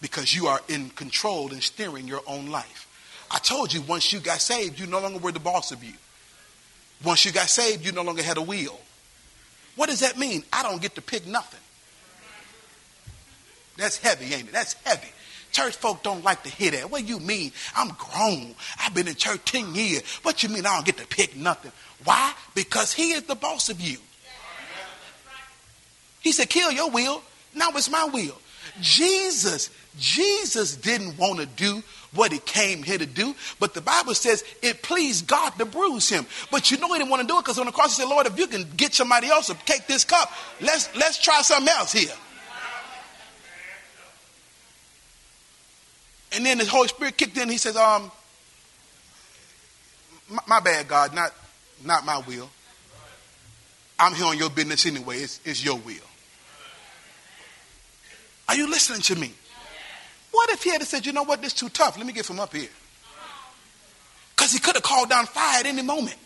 because 0.00 0.34
you 0.34 0.46
are 0.46 0.60
in 0.68 0.90
control 0.90 1.50
and 1.50 1.62
steering 1.62 2.06
your 2.06 2.22
own 2.26 2.46
life. 2.46 2.86
I 3.30 3.38
told 3.38 3.72
you 3.72 3.82
once 3.82 4.12
you 4.12 4.20
got 4.20 4.40
saved, 4.40 4.78
you 4.78 4.86
no 4.86 5.00
longer 5.00 5.18
were 5.18 5.32
the 5.32 5.40
boss 5.40 5.72
of 5.72 5.82
you. 5.82 5.94
Once 7.04 7.24
you 7.24 7.32
got 7.32 7.48
saved, 7.48 7.84
you 7.84 7.92
no 7.92 8.02
longer 8.02 8.22
had 8.22 8.36
a 8.36 8.42
wheel. 8.42 8.78
What 9.76 9.88
does 9.88 10.00
that 10.00 10.18
mean? 10.18 10.44
I 10.52 10.62
don't 10.62 10.80
get 10.80 10.94
to 10.94 11.02
pick 11.02 11.26
nothing. 11.26 11.60
That's 13.76 13.98
heavy, 13.98 14.34
ain't 14.34 14.48
it? 14.48 14.52
That's 14.52 14.74
heavy. 14.84 15.08
Church 15.52 15.76
folk 15.76 16.02
don't 16.02 16.24
like 16.24 16.42
to 16.42 16.50
hear 16.50 16.72
that. 16.72 16.90
What 16.90 17.02
do 17.02 17.06
you 17.06 17.20
mean? 17.20 17.52
I'm 17.76 17.88
grown. 17.88 18.54
I've 18.80 18.94
been 18.94 19.08
in 19.08 19.14
church 19.14 19.40
10 19.44 19.74
years. 19.74 20.02
What 20.22 20.42
you 20.42 20.48
mean 20.48 20.66
I 20.66 20.74
don't 20.74 20.84
get 20.84 20.98
to 20.98 21.06
pick 21.06 21.36
nothing? 21.36 21.72
Why? 22.04 22.32
Because 22.54 22.92
he 22.92 23.12
is 23.12 23.24
the 23.24 23.34
boss 23.34 23.68
of 23.68 23.80
you. 23.80 23.98
He 26.20 26.32
said, 26.32 26.48
kill 26.48 26.70
your 26.70 26.90
will. 26.90 27.22
Now 27.54 27.70
it's 27.70 27.90
my 27.90 28.04
will. 28.04 28.36
Jesus, 28.80 29.70
Jesus 29.98 30.76
didn't 30.76 31.18
want 31.18 31.40
to 31.40 31.46
do 31.46 31.82
what 32.14 32.32
he 32.32 32.38
came 32.38 32.82
here 32.82 32.98
to 32.98 33.06
do, 33.06 33.34
but 33.60 33.74
the 33.74 33.80
Bible 33.80 34.14
says 34.14 34.44
it 34.62 34.82
pleased 34.82 35.26
God 35.26 35.50
to 35.58 35.66
bruise 35.66 36.08
him. 36.08 36.26
But 36.50 36.70
you 36.70 36.78
know 36.78 36.92
he 36.92 36.98
didn't 36.98 37.10
want 37.10 37.22
to 37.22 37.28
do 37.28 37.38
it 37.38 37.44
because 37.44 37.58
on 37.58 37.66
the 37.66 37.72
cross 37.72 37.96
he 37.96 38.02
said, 38.02 38.08
Lord, 38.08 38.26
if 38.26 38.38
you 38.38 38.46
can 38.46 38.66
get 38.76 38.94
somebody 38.94 39.28
else 39.28 39.48
to 39.48 39.54
take 39.66 39.86
this 39.86 40.04
cup, 40.04 40.30
let's 40.60 40.94
let's 40.96 41.22
try 41.22 41.42
something 41.42 41.68
else 41.68 41.92
here. 41.92 42.14
And 46.32 46.44
then 46.44 46.58
the 46.58 46.66
Holy 46.66 46.88
Spirit 46.88 47.16
kicked 47.16 47.36
in. 47.38 47.48
He 47.48 47.56
says, 47.56 47.76
um, 47.76 48.10
my, 50.28 50.42
my 50.46 50.60
bad, 50.60 50.86
God, 50.86 51.14
not, 51.14 51.32
not 51.84 52.04
my 52.04 52.18
will. 52.18 52.50
I'm 53.98 54.14
here 54.14 54.26
on 54.26 54.38
your 54.38 54.50
business 54.50 54.86
anyway. 54.86 55.18
It's, 55.18 55.40
it's 55.44 55.64
your 55.64 55.76
will. 55.76 55.94
Are 58.48 58.56
you 58.56 58.70
listening 58.70 59.02
to 59.02 59.16
me? 59.16 59.32
What 60.30 60.50
if 60.50 60.62
he 60.62 60.70
had 60.70 60.82
said, 60.82 61.04
you 61.04 61.12
know 61.12 61.24
what, 61.24 61.42
this 61.42 61.52
is 61.52 61.58
too 61.58 61.68
tough. 61.68 61.96
Let 61.96 62.06
me 62.06 62.12
get 62.12 62.24
from 62.24 62.40
up 62.40 62.54
here. 62.54 62.68
Because 64.36 64.52
he 64.52 64.58
could 64.58 64.76
have 64.76 64.82
called 64.82 65.08
down 65.10 65.26
fire 65.26 65.60
at 65.60 65.66
any 65.66 65.82
moment. 65.82 66.16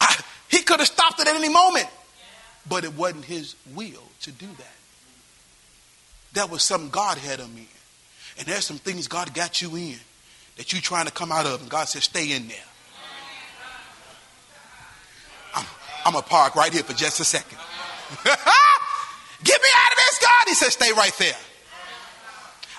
I, 0.00 0.16
he 0.48 0.62
could 0.62 0.78
have 0.78 0.88
stopped 0.88 1.20
it 1.20 1.26
at 1.26 1.34
any 1.34 1.48
moment. 1.48 1.88
But 2.68 2.84
it 2.84 2.94
wasn't 2.94 3.24
his 3.24 3.56
will 3.74 4.04
to 4.22 4.30
do 4.30 4.46
that. 4.46 4.76
That 6.34 6.50
was 6.50 6.62
something 6.62 6.90
God 6.90 7.18
had 7.18 7.40
him 7.40 7.56
in. 7.56 7.66
And 8.38 8.46
there's 8.46 8.64
some 8.64 8.78
things 8.78 9.08
God 9.08 9.34
got 9.34 9.60
you 9.60 9.74
in 9.74 9.96
that 10.56 10.72
you're 10.72 10.82
trying 10.82 11.06
to 11.06 11.12
come 11.12 11.32
out 11.32 11.46
of. 11.46 11.60
And 11.60 11.70
God 11.70 11.88
says, 11.88 12.04
stay 12.04 12.32
in 12.32 12.46
there. 12.46 12.56
I'm, 16.04 16.12
going 16.12 16.24
to 16.24 16.28
park 16.28 16.54
right 16.54 16.72
here 16.72 16.82
for 16.82 16.94
just 16.94 17.20
a 17.20 17.24
second. 17.24 17.58
Get 19.44 19.62
me 19.62 19.68
out 19.76 19.92
of 19.92 19.96
this, 19.96 20.18
God. 20.20 20.44
He 20.46 20.54
says, 20.54 20.72
stay 20.72 20.92
right 20.92 21.14
there. 21.18 21.36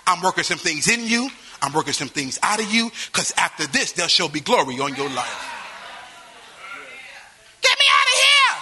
I'm 0.07 0.21
working 0.21 0.43
some 0.43 0.57
things 0.57 0.87
in 0.87 1.05
you. 1.05 1.29
I'm 1.61 1.73
working 1.73 1.93
some 1.93 2.07
things 2.07 2.39
out 2.41 2.59
of 2.59 2.73
you 2.73 2.89
because 3.11 3.33
after 3.37 3.67
this, 3.67 3.91
there 3.91 4.09
shall 4.09 4.29
be 4.29 4.39
glory 4.39 4.79
on 4.79 4.95
your 4.95 5.09
life. 5.09 5.55
Get 7.61 7.77
me 7.77 7.85
out 7.91 8.03
of 8.03 8.13
here. 8.13 8.57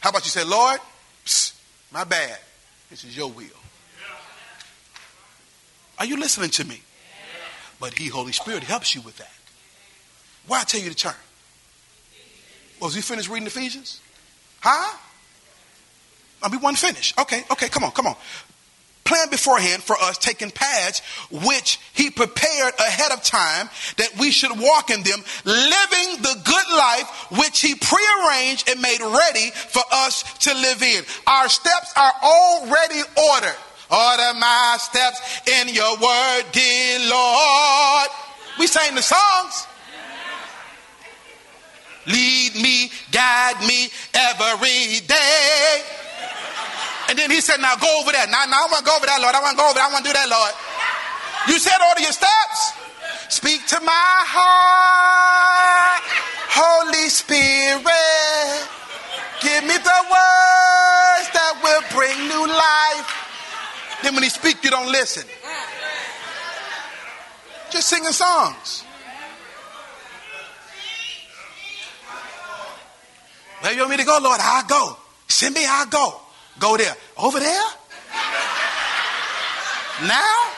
How 0.00 0.10
about 0.10 0.24
you 0.24 0.30
say, 0.30 0.44
Lord, 0.44 0.78
psst, 1.24 1.54
my 1.90 2.04
bad. 2.04 2.38
This 2.90 3.04
is 3.04 3.16
your 3.16 3.30
will. 3.30 3.46
Are 5.98 6.04
you 6.04 6.18
listening 6.18 6.50
to 6.50 6.64
me? 6.64 6.80
But 7.80 7.94
He, 7.98 8.08
Holy 8.08 8.32
Spirit, 8.32 8.62
helps 8.62 8.94
you 8.94 9.00
with 9.00 9.16
that. 9.18 9.32
Why 10.46 10.60
I 10.60 10.64
tell 10.64 10.80
you 10.80 10.90
to 10.90 10.96
turn? 10.96 11.14
Was 12.84 12.94
he 12.94 13.00
finished 13.00 13.30
reading 13.30 13.46
Ephesians? 13.46 14.00
Huh? 14.60 14.98
I 16.42 16.50
mean, 16.50 16.60
one 16.60 16.76
finish. 16.76 17.14
Okay, 17.18 17.42
okay, 17.50 17.70
come 17.70 17.82
on, 17.82 17.92
come 17.92 18.06
on 18.06 18.16
planned 19.04 19.30
beforehand 19.30 19.82
for 19.82 19.96
us, 20.00 20.16
taking 20.16 20.50
paths 20.50 21.02
which 21.30 21.78
he 21.92 22.10
prepared 22.10 22.72
ahead 22.78 23.12
of 23.12 23.22
time 23.22 23.68
that 23.98 24.08
we 24.18 24.30
should 24.30 24.58
walk 24.58 24.88
in 24.90 25.02
them, 25.02 25.22
living 25.44 26.22
the 26.22 26.40
good 26.42 26.76
life 26.76 27.26
which 27.38 27.60
he 27.60 27.74
prearranged 27.74 28.66
and 28.68 28.80
made 28.80 29.00
ready 29.00 29.50
for 29.50 29.82
us 29.92 30.22
to 30.38 30.54
live 30.54 30.82
in. 30.82 31.04
Our 31.26 31.50
steps 31.50 31.92
are 31.96 32.12
already 32.22 33.00
ordered. 33.30 33.56
Order 33.90 34.38
my 34.38 34.76
steps 34.80 35.20
in 35.46 35.68
your 35.68 35.98
word, 35.98 36.44
dear 36.52 37.00
Lord. 37.10 38.08
We 38.58 38.66
sang 38.66 38.94
the 38.94 39.02
songs. 39.02 39.66
Lead 42.06 42.54
me, 42.56 42.90
guide 43.10 43.60
me 43.66 43.88
every 44.12 45.00
day. 45.06 45.82
And 47.08 47.18
then 47.18 47.30
he 47.30 47.40
said, 47.40 47.60
Now 47.60 47.76
go 47.76 47.88
over 48.00 48.12
there. 48.12 48.26
Now, 48.26 48.44
now 48.46 48.64
I 48.64 48.68
want 48.70 48.84
to 48.84 48.90
go 48.90 48.96
over 48.96 49.06
there, 49.06 49.20
Lord. 49.20 49.34
I 49.34 49.40
want 49.40 49.56
to 49.56 49.62
go 49.62 49.66
over 49.68 49.74
there. 49.74 49.84
I 49.84 49.92
want 49.92 50.04
to 50.04 50.10
do 50.10 50.14
that, 50.14 50.28
Lord. 50.28 50.52
You 51.48 51.58
said 51.58 51.76
order 51.88 52.00
your 52.00 52.12
steps. 52.12 52.72
Speak 53.28 53.66
to 53.66 53.80
my 53.80 54.16
heart, 54.28 56.02
Holy 56.48 57.08
Spirit. 57.08 58.68
Give 59.40 59.64
me 59.64 59.76
the 59.76 60.00
words 60.08 61.26
that 61.34 61.60
will 61.62 61.82
bring 61.92 62.16
new 62.28 62.46
life. 62.46 63.08
Then 64.02 64.14
when 64.14 64.22
he 64.22 64.28
speaks, 64.28 64.62
you 64.62 64.70
don't 64.70 64.90
listen. 64.90 65.24
Just 67.70 67.88
singing 67.88 68.12
songs. 68.12 68.83
Where 73.64 73.72
you 73.72 73.78
want 73.78 73.92
me 73.92 73.96
to 73.96 74.04
go, 74.04 74.18
Lord? 74.20 74.38
I'll 74.42 74.66
go. 74.66 74.94
Send 75.26 75.54
me, 75.54 75.64
I'll 75.66 75.86
go. 75.86 76.20
Go 76.58 76.76
there. 76.76 76.94
Over 77.16 77.40
there? 77.40 77.62
Now? 80.02 80.50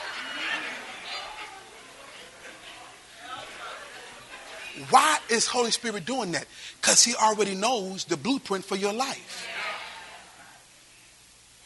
Why 4.91 5.19
is 5.29 5.47
Holy 5.47 5.71
Spirit 5.71 6.05
doing 6.05 6.33
that? 6.33 6.47
Because 6.81 7.05
he 7.05 7.15
already 7.15 7.55
knows 7.55 8.07
the 8.07 8.17
blueprint 8.17 8.65
for 8.65 8.75
your 8.75 8.93
life. 8.93 9.47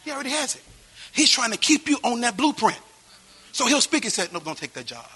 He 0.04 0.10
already 0.10 0.30
has 0.30 0.56
it. 0.56 0.62
He's 1.12 1.30
trying 1.30 1.52
to 1.52 1.58
keep 1.58 1.88
you 1.88 1.96
on 2.04 2.20
that 2.20 2.36
blueprint. 2.36 2.78
So 3.52 3.64
he'll 3.64 3.80
speak 3.80 4.04
and 4.04 4.12
say, 4.12 4.26
No, 4.30 4.40
don't 4.40 4.58
take 4.58 4.74
that 4.74 4.84
job. 4.84 5.08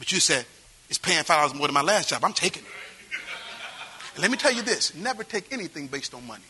But 0.00 0.10
you 0.10 0.18
said, 0.18 0.44
It's 0.88 0.98
paying 0.98 1.22
$5 1.22 1.54
more 1.54 1.68
than 1.68 1.74
my 1.74 1.82
last 1.82 2.08
job. 2.08 2.24
I'm 2.24 2.32
taking 2.32 2.64
it. 2.64 2.68
Let 4.18 4.30
me 4.30 4.36
tell 4.36 4.52
you 4.52 4.62
this 4.62 4.94
never 4.94 5.22
take 5.22 5.52
anything 5.52 5.86
based 5.86 6.14
on 6.14 6.26
money. 6.26 6.44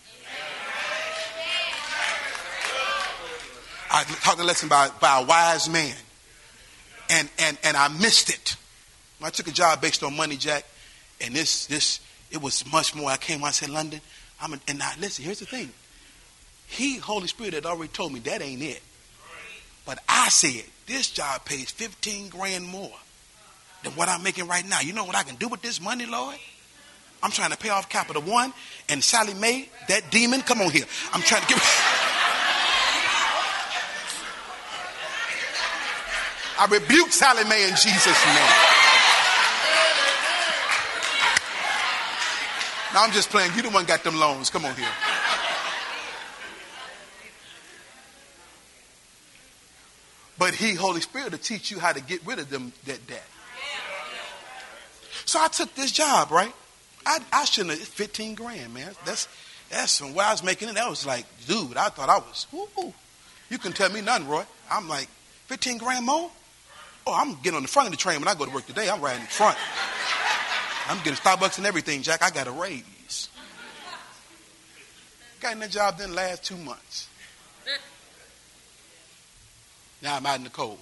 I 3.90 4.04
taught 4.04 4.38
a 4.38 4.44
lesson 4.44 4.68
by, 4.68 4.90
by 5.00 5.20
a 5.20 5.24
wise 5.24 5.68
man, 5.68 5.94
and, 7.08 7.28
and, 7.38 7.56
and 7.64 7.76
I 7.76 7.88
missed 7.88 8.28
it. 8.28 8.56
I 9.22 9.30
took 9.30 9.48
a 9.48 9.52
job 9.52 9.80
based 9.80 10.02
on 10.02 10.14
money, 10.14 10.36
Jack, 10.36 10.64
and 11.20 11.34
this, 11.34 11.66
this 11.66 12.00
it 12.30 12.40
was 12.40 12.70
much 12.70 12.94
more. 12.94 13.10
I 13.10 13.16
came, 13.16 13.42
I 13.42 13.50
said, 13.50 13.70
London, 13.70 14.00
I'm 14.40 14.52
a, 14.52 14.60
and 14.68 14.78
now 14.78 14.90
listen, 15.00 15.24
here's 15.24 15.40
the 15.40 15.46
thing. 15.46 15.70
He, 16.66 16.98
Holy 16.98 17.28
Spirit, 17.28 17.54
had 17.54 17.64
already 17.64 17.90
told 17.90 18.12
me 18.12 18.20
that 18.20 18.42
ain't 18.42 18.62
it. 18.62 18.82
But 19.86 20.00
I 20.06 20.28
said, 20.28 20.64
this 20.86 21.10
job 21.10 21.46
pays 21.46 21.70
15 21.70 22.28
grand 22.28 22.66
more 22.66 22.92
than 23.82 23.92
what 23.92 24.10
I'm 24.10 24.22
making 24.22 24.46
right 24.46 24.68
now. 24.68 24.80
You 24.80 24.92
know 24.92 25.04
what 25.04 25.16
I 25.16 25.22
can 25.22 25.36
do 25.36 25.48
with 25.48 25.62
this 25.62 25.80
money, 25.80 26.04
Lord? 26.04 26.36
I'm 27.22 27.30
trying 27.30 27.50
to 27.50 27.56
pay 27.56 27.70
off 27.70 27.88
Capital 27.88 28.22
One 28.22 28.52
and 28.88 29.02
Sallie 29.02 29.34
Mae, 29.34 29.68
that 29.88 30.10
demon. 30.10 30.40
Come 30.42 30.60
on 30.60 30.70
here. 30.70 30.84
I'm 31.12 31.22
trying 31.22 31.42
to 31.42 31.48
give. 31.48 31.58
I 36.60 36.66
rebuke 36.70 37.12
Sallie 37.12 37.44
Mae 37.44 37.64
in 37.64 37.70
Jesus' 37.70 38.26
name. 38.26 38.78
Now 42.94 43.04
I'm 43.04 43.12
just 43.12 43.30
playing. 43.30 43.52
You 43.54 43.62
the 43.62 43.70
one 43.70 43.84
got 43.84 44.02
them 44.02 44.16
loans. 44.16 44.50
Come 44.50 44.64
on 44.64 44.74
here. 44.74 44.88
But 50.38 50.54
he, 50.54 50.74
Holy 50.74 51.00
Spirit, 51.00 51.32
to 51.32 51.38
teach 51.38 51.70
you 51.70 51.80
how 51.80 51.92
to 51.92 52.00
get 52.00 52.24
rid 52.24 52.38
of 52.38 52.48
them 52.48 52.72
that 52.86 53.06
debt. 53.06 53.26
So 55.24 55.40
I 55.42 55.48
took 55.48 55.74
this 55.74 55.90
job, 55.90 56.30
right? 56.30 56.54
I, 57.08 57.20
I 57.32 57.44
shouldn't 57.46 57.78
have 57.78 57.88
15 57.88 58.34
grand, 58.34 58.74
man. 58.74 58.92
That's 59.06 59.26
that's 59.70 60.02
where 60.02 60.26
I 60.26 60.32
was 60.32 60.44
making 60.44 60.68
it. 60.68 60.74
That 60.74 60.88
was 60.88 61.06
like, 61.06 61.24
dude, 61.46 61.76
I 61.76 61.88
thought 61.88 62.10
I 62.10 62.18
was, 62.18 62.46
woo, 62.52 62.92
You 63.50 63.58
can 63.58 63.72
tell 63.72 63.90
me 63.90 64.02
nothing, 64.02 64.28
Roy. 64.28 64.44
I'm 64.70 64.88
like, 64.88 65.08
15 65.46 65.78
grand 65.78 66.04
more? 66.04 66.30
Oh, 67.06 67.14
I'm 67.14 67.34
getting 67.42 67.56
on 67.56 67.62
the 67.62 67.68
front 67.68 67.88
of 67.88 67.92
the 67.92 67.96
train 67.96 68.18
when 68.18 68.28
I 68.28 68.34
go 68.34 68.44
to 68.44 68.50
work 68.50 68.66
today. 68.66 68.90
I'm 68.90 69.00
riding 69.00 69.22
in 69.22 69.26
front. 69.26 69.56
I'm 70.88 70.98
getting 70.98 71.14
Starbucks 71.14 71.56
and 71.56 71.66
everything, 71.66 72.02
Jack. 72.02 72.22
I 72.22 72.30
got 72.30 72.46
a 72.46 72.50
raise. 72.50 73.30
Got 75.40 75.52
in 75.52 75.60
that 75.60 75.70
job 75.70 75.96
didn't 75.96 76.14
last 76.14 76.44
two 76.44 76.56
months. 76.56 77.08
Now 80.02 80.16
I'm 80.16 80.26
out 80.26 80.36
in 80.36 80.44
the 80.44 80.50
cold. 80.50 80.78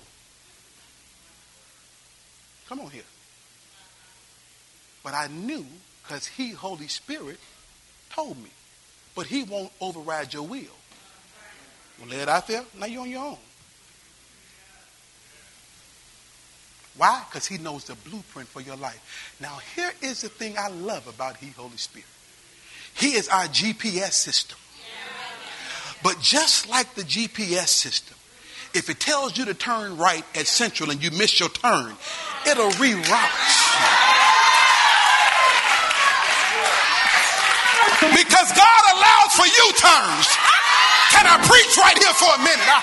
Come 2.68 2.80
on 2.80 2.90
here. 2.90 3.02
But 5.04 5.14
I 5.14 5.28
knew 5.28 5.64
because 6.06 6.26
he, 6.26 6.50
Holy 6.50 6.88
Spirit, 6.88 7.38
told 8.10 8.36
me. 8.38 8.50
But 9.14 9.26
he 9.26 9.42
won't 9.42 9.72
override 9.80 10.32
your 10.34 10.42
will. 10.42 10.62
Well, 11.98 12.08
lay 12.08 12.18
it 12.18 12.28
out 12.28 12.46
there. 12.46 12.64
Now 12.78 12.86
you're 12.86 13.02
on 13.02 13.10
your 13.10 13.24
own. 13.24 13.38
Why? 16.96 17.24
Because 17.28 17.46
he 17.46 17.58
knows 17.58 17.84
the 17.84 17.94
blueprint 17.94 18.48
for 18.48 18.60
your 18.60 18.76
life. 18.76 19.36
Now, 19.40 19.58
here 19.74 19.92
is 20.02 20.22
the 20.22 20.28
thing 20.28 20.54
I 20.58 20.68
love 20.68 21.06
about 21.08 21.36
He, 21.36 21.50
Holy 21.50 21.76
Spirit. 21.76 22.06
He 22.94 23.08
is 23.14 23.28
our 23.28 23.44
GPS 23.44 24.12
system. 24.12 24.58
But 26.02 26.20
just 26.20 26.68
like 26.68 26.94
the 26.94 27.02
GPS 27.02 27.68
system, 27.68 28.16
if 28.74 28.88
it 28.88 29.00
tells 29.00 29.36
you 29.36 29.44
to 29.46 29.54
turn 29.54 29.96
right 29.96 30.24
at 30.34 30.46
Central 30.46 30.90
and 30.90 31.02
you 31.02 31.10
miss 31.10 31.40
your 31.40 31.48
turn, 31.48 31.94
it'll 32.46 32.70
reroute 32.70 33.65
Because 38.12 38.52
God 38.52 38.82
allows 38.94 39.32
for 39.34 39.46
U-turns. 39.46 40.36
Can 41.16 41.26
I 41.26 41.38
preach 41.42 41.76
right 41.80 41.96
here 41.96 42.14
for 42.14 42.30
a 42.34 42.38
minute? 42.44 42.68
I... 42.68 42.80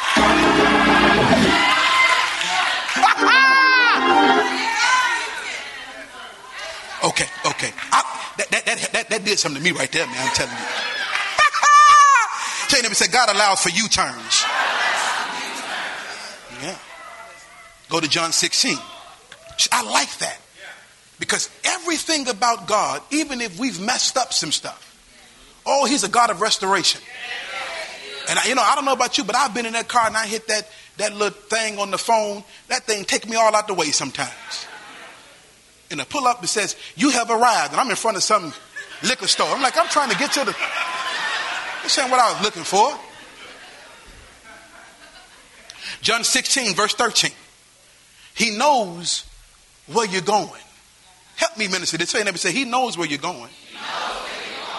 Okay, 7.04 7.26
okay. 7.46 7.70
I, 7.92 8.32
that, 8.38 8.50
that, 8.50 8.66
that, 8.94 9.10
that, 9.10 9.26
did 9.26 9.38
something 9.38 9.62
to 9.62 9.64
me 9.64 9.72
right 9.78 9.92
there, 9.92 10.08
man. 10.08 10.16
I'm 10.18 10.34
telling 10.34 10.54
you. 10.54 10.58
You, 12.90 12.96
said 12.96 13.12
God 13.12 13.30
allows 13.30 13.62
for 13.62 13.70
U 13.70 13.88
turns. 13.88 14.44
Yeah. 16.62 16.76
Go 17.90 18.00
to 18.00 18.08
John 18.08 18.32
16. 18.32 18.78
I 19.72 19.84
like 19.84 20.18
that. 20.20 20.40
Because 21.20 21.50
everything 21.64 22.28
about 22.30 22.68
God, 22.68 23.02
even 23.12 23.42
if 23.42 23.60
we've 23.60 23.80
messed 23.80 24.18
up 24.18 24.34
some 24.34 24.52
stuff, 24.52 24.93
oh, 25.66 25.86
he's 25.86 26.04
a 26.04 26.10
God 26.10 26.30
of 26.30 26.42
restoration. 26.42 27.02
And 28.30 28.40
I, 28.40 28.48
you 28.48 28.56
know, 28.56 28.62
I 28.62 28.76
don't 28.76 28.86
know 28.86 28.94
about 28.94 29.18
you, 29.18 29.24
but 29.24 29.36
I've 29.36 29.54
been 29.54 29.66
in 29.66 29.74
that 29.74 29.88
car 29.88 30.08
and 30.08 30.16
I 30.16 30.26
hit 30.26 30.48
that, 30.48 30.68
that 30.98 31.14
little 31.14 31.30
thing 31.30 31.80
on 31.80 31.92
the 31.92 31.98
phone. 31.98 32.44
That 32.70 32.84
thing 32.84 33.06
take 33.06 33.28
me 33.28 33.36
all 33.36 33.54
out 33.56 33.68
the 33.68 33.74
way 33.74 33.92
sometimes. 33.92 34.68
And 35.92 36.02
I 36.02 36.06
pull 36.06 36.26
up 36.26 36.40
and 36.40 36.50
says, 36.50 36.76
you 36.96 37.10
have 37.12 37.30
arrived. 37.30 37.74
And 37.74 37.82
I'm 37.82 37.90
in 37.90 37.96
front 37.96 38.18
of 38.18 38.24
some 38.24 38.54
liquor 39.04 39.28
store. 39.28 39.48
I'm 39.48 39.62
like, 39.62 39.78
I'm 39.78 39.90
trying 39.90 40.10
to 40.10 40.18
get 40.18 40.32
to 40.34 40.46
the, 40.46 40.56
this 41.84 41.98
ain't 42.00 42.10
what 42.10 42.20
I 42.20 42.32
was 42.34 42.42
looking 42.42 42.64
for. 42.64 42.98
John 46.02 46.24
16, 46.24 46.76
verse 46.76 46.96
13. 46.96 47.32
He 48.36 48.58
knows 48.58 49.26
where 49.88 50.08
you're 50.08 50.22
going. 50.22 50.50
Help 51.36 51.58
me, 51.58 51.68
minister. 51.68 51.98
This 51.98 52.10
say 52.10 52.24
never 52.24 52.38
say 52.38 52.52
he 52.52 52.66
knows 52.66 52.98
where 52.98 53.08
you're 53.08 53.20
going. 53.20 53.50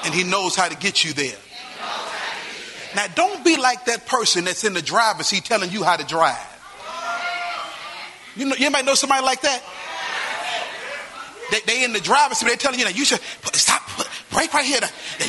And 0.05 0.15
he 0.15 0.23
knows 0.25 0.55
how 0.55 0.69
to 0.69 0.77
get 0.77 1.05
you 1.05 1.13
there. 1.13 1.37
Now, 2.95 3.07
don't 3.15 3.45
be 3.45 3.57
like 3.57 3.87
that 3.87 4.07
person 4.07 4.45
that's 4.45 4.63
in 4.63 4.73
the 4.73 4.83
driver's 4.83 5.27
seat 5.27 5.45
telling 5.45 5.71
you 5.71 5.83
how 5.83 5.97
to 5.97 6.05
drive. 6.05 6.39
You 8.37 8.47
know, 8.47 8.57
you 8.57 8.71
might 8.71 8.85
know 8.85 8.95
somebody 8.95 9.25
like 9.25 9.41
that. 9.43 9.63
They, 11.51 11.61
they 11.67 11.85
in 11.85 11.93
the 11.93 12.01
driver's 12.01 12.39
seat. 12.39 12.47
They're 12.47 12.57
telling 12.57 12.79
you 12.79 12.85
that 12.85 12.97
you 12.97 13.05
should 13.05 13.21
stop, 13.53 13.83
brake 14.31 14.53
right 14.55 14.65
here. 14.65 14.81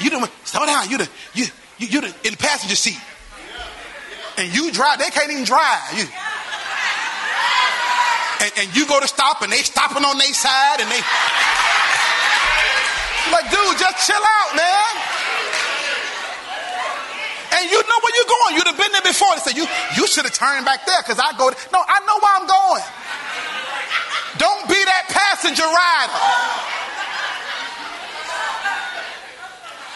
You 0.02 0.10
don't 0.10 0.32
slow 0.44 0.66
down. 0.66 0.90
You 0.90 0.98
the 1.00 1.10
you 1.34 1.46
you 1.78 1.88
you 1.88 2.02
the, 2.02 2.08
in 2.24 2.32
the 2.32 2.38
passenger 2.38 2.76
seat, 2.76 3.00
and 4.38 4.54
you 4.54 4.72
drive. 4.72 5.00
They 5.00 5.10
can't 5.10 5.32
even 5.32 5.44
drive. 5.44 5.94
You, 5.94 6.06
and, 8.42 8.52
and 8.60 8.76
you 8.76 8.88
go 8.88 9.00
to 9.00 9.08
stop, 9.08 9.42
and 9.42 9.52
they 9.52 9.58
stopping 9.58 10.04
on 10.04 10.18
their 10.18 10.34
side, 10.34 10.80
and 10.80 10.90
they 10.90 11.02
like, 13.32 13.50
dude, 13.50 13.78
just 13.78 14.06
chill 14.06 14.22
out, 14.22 14.52
man. 14.56 14.94
And 17.56 17.72
you 17.72 17.80
know 17.80 17.98
where 18.04 18.14
you're 18.14 18.32
going. 18.32 18.52
You'd 18.60 18.68
have 18.68 18.78
been 18.78 18.92
there 18.92 19.08
before. 19.08 19.32
They 19.36 19.42
said, 19.42 19.58
you, 19.58 19.66
you 19.96 20.08
should 20.08 20.26
have 20.26 20.34
turned 20.34 20.66
back 20.66 20.86
there 20.86 21.02
because 21.02 21.20
I 21.20 21.32
go. 21.38 21.50
To, 21.50 21.56
no, 21.72 21.80
I 21.80 22.00
know 22.04 22.18
where 22.20 22.36
I'm 22.36 22.48
going. 22.48 22.86
Don't 24.38 24.68
be 24.68 24.76
that 24.76 25.08
passenger 25.08 25.64
rider. 25.64 26.20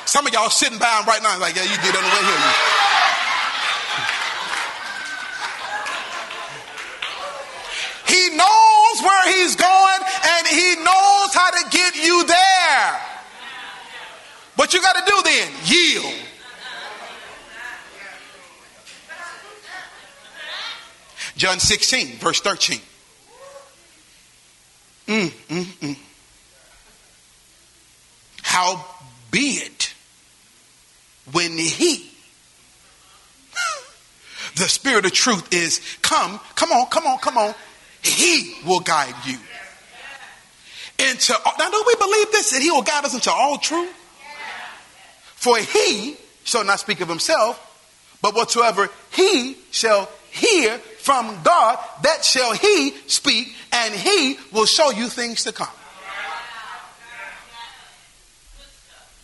Some 0.06 0.26
of 0.26 0.34
y'all 0.34 0.50
sitting 0.50 0.80
by 0.80 0.89
him 0.98 1.06
right 1.06 1.22
now, 1.22 1.38
like, 1.38 1.56
yeah, 1.56 1.63
you 1.63 1.78
did 1.84 1.96
on 1.96 2.02
the 2.02 2.10
way 2.10 2.24
here. 2.26 2.80
He 8.10 8.36
knows 8.36 8.96
where 9.06 9.24
he's 9.38 9.56
going 9.56 10.02
and 10.02 10.48
he 10.48 10.76
knows 10.82 11.30
how 11.36 11.52
to 11.52 11.70
get 11.70 11.96
you 11.96 12.26
there. 12.26 12.59
What 14.60 14.74
you 14.74 14.82
got 14.82 14.98
to 14.98 15.10
do 15.10 15.22
then? 15.24 15.52
Yield. 15.63 16.13
John 21.38 21.62
16, 21.62 22.17
verse 22.17 22.41
13. 22.41 22.80
Mm, 25.08 25.30
mm, 25.30 25.63
mm. 25.63 25.98
How 28.41 28.86
be 29.32 29.62
it 29.62 29.93
when 31.32 31.58
he, 31.58 32.12
the 34.58 34.67
spirit 34.67 35.06
of 35.06 35.13
truth 35.13 35.54
is 35.54 35.80
come, 36.02 36.38
come 36.56 36.74
on, 36.74 36.88
come 36.88 37.08
on, 37.08 37.17
come 37.19 37.38
on, 37.38 37.56
he 38.02 38.56
will 38.65 38.82
guide 38.82 39.15
you 39.26 39.38
into, 41.00 41.34
now 41.58 41.69
do 41.69 41.82
we 41.88 41.95
believe 41.95 42.32
this? 42.34 42.52
That 42.52 42.62
he 42.62 42.69
will 42.69 42.82
guide 42.82 43.06
us 43.06 43.13
into 43.13 43.32
all 43.32 43.58
truth? 43.58 43.95
For 45.39 45.58
he 45.58 46.17
shall 46.43 46.65
not 46.65 46.82
speak 46.82 46.99
of 46.99 47.08
himself, 47.08 47.65
but 48.21 48.36
whatsoever 48.36 48.89
he 49.12 49.56
shall 49.71 50.10
hear 50.32 50.78
from 50.78 51.41
God, 51.43 51.80
that 52.04 52.25
shall 52.25 52.54
he 52.54 52.91
speak, 53.08 53.56
and 53.71 53.93
he 53.93 54.38
will 54.52 54.65
show 54.65 54.91
you 54.91 55.08
things 55.08 55.45
to 55.45 55.54
come. 55.54 55.69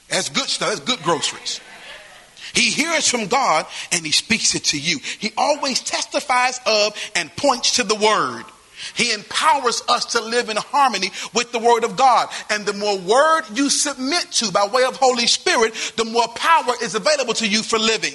That's 0.09 0.29
good 0.29 0.47
stuff. 0.47 0.69
That's 0.69 0.79
good 0.79 1.03
groceries. 1.03 1.59
He 2.53 2.71
hears 2.71 3.09
from 3.09 3.27
God 3.27 3.65
and 3.91 4.05
he 4.05 4.13
speaks 4.13 4.55
it 4.55 4.65
to 4.65 4.79
you. 4.79 4.99
He 5.19 5.33
always 5.37 5.81
testifies 5.81 6.61
of 6.65 6.95
and 7.13 7.35
points 7.35 7.75
to 7.75 7.83
the 7.83 7.95
word. 7.95 8.45
He 8.93 9.13
empowers 9.13 9.81
us 9.89 10.05
to 10.13 10.21
live 10.21 10.49
in 10.49 10.57
harmony 10.57 11.11
with 11.33 11.51
the 11.51 11.59
Word 11.59 11.83
of 11.83 11.95
God. 11.95 12.29
And 12.49 12.65
the 12.65 12.73
more 12.73 12.97
Word 12.97 13.43
you 13.53 13.69
submit 13.69 14.31
to 14.33 14.51
by 14.51 14.67
way 14.67 14.83
of 14.83 14.95
Holy 14.97 15.27
Spirit, 15.27 15.73
the 15.95 16.05
more 16.05 16.27
power 16.29 16.73
is 16.81 16.95
available 16.95 17.33
to 17.35 17.47
you 17.47 17.63
for 17.63 17.79
living. 17.79 18.13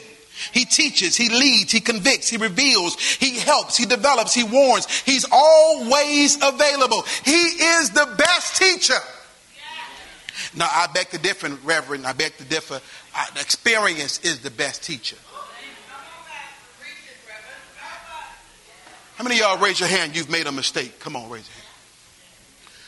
He 0.53 0.65
teaches, 0.65 1.17
he 1.17 1.29
leads, 1.29 1.71
he 1.71 1.81
convicts, 1.81 2.29
he 2.29 2.39
reveals, 2.39 2.99
he 2.99 3.39
helps, 3.39 3.77
he 3.77 3.85
develops, 3.85 4.33
he 4.33 4.45
warns. 4.45 4.87
He's 5.01 5.27
always 5.31 6.37
available. 6.43 7.03
He 7.25 7.33
is 7.33 7.91
the 7.91 8.15
best 8.17 8.57
teacher. 8.57 8.99
Now, 10.57 10.69
I 10.71 10.89
beg 10.93 11.11
to 11.11 11.19
differ, 11.19 11.49
Reverend. 11.63 12.07
I 12.07 12.13
beg 12.13 12.37
to 12.39 12.45
differ. 12.45 12.81
Experience 13.39 14.21
is 14.21 14.41
the 14.41 14.51
best 14.51 14.83
teacher. 14.83 15.17
How 19.21 19.25
many 19.25 19.39
of 19.39 19.41
y'all 19.43 19.59
raise 19.59 19.79
your 19.79 19.89
hand? 19.91 20.17
You've 20.17 20.31
made 20.31 20.47
a 20.47 20.53
mistake. 20.53 20.99
Come 20.99 21.15
on, 21.15 21.29
raise 21.29 21.47
your 21.47 21.53
hand. 21.53 21.67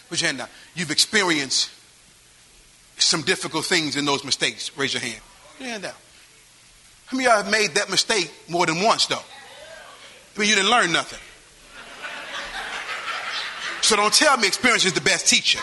Raise 0.08 0.22
your 0.22 0.28
hand 0.28 0.38
now. 0.38 0.48
You've 0.74 0.90
experienced 0.90 1.68
some 2.96 3.20
difficult 3.20 3.66
things 3.66 3.96
in 3.96 4.06
those 4.06 4.24
mistakes. 4.24 4.74
Raise 4.74 4.94
your 4.94 5.02
hand. 5.02 5.20
Put 5.58 5.64
your 5.64 5.72
hand 5.72 5.82
down. 5.82 5.92
How 7.04 7.18
many 7.18 7.26
of 7.26 7.34
y'all 7.34 7.42
have 7.42 7.52
made 7.52 7.74
that 7.74 7.90
mistake 7.90 8.32
more 8.48 8.64
than 8.64 8.82
once, 8.82 9.04
though? 9.08 9.16
I 9.16 10.40
mean, 10.40 10.48
you 10.48 10.54
didn't 10.54 10.70
learn 10.70 10.90
nothing. 10.90 11.18
So 13.82 13.96
don't 13.96 14.14
tell 14.14 14.34
me 14.38 14.46
experience 14.46 14.86
is 14.86 14.94
the 14.94 15.02
best 15.02 15.28
teacher. 15.28 15.60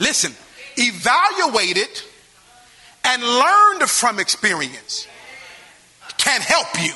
Listen, 0.00 0.32
evaluate 0.76 1.76
it 1.76 2.04
and 3.04 3.22
learn 3.22 3.86
from 3.86 4.18
experience 4.18 5.06
can 6.18 6.40
help 6.40 6.66
you. 6.82 6.94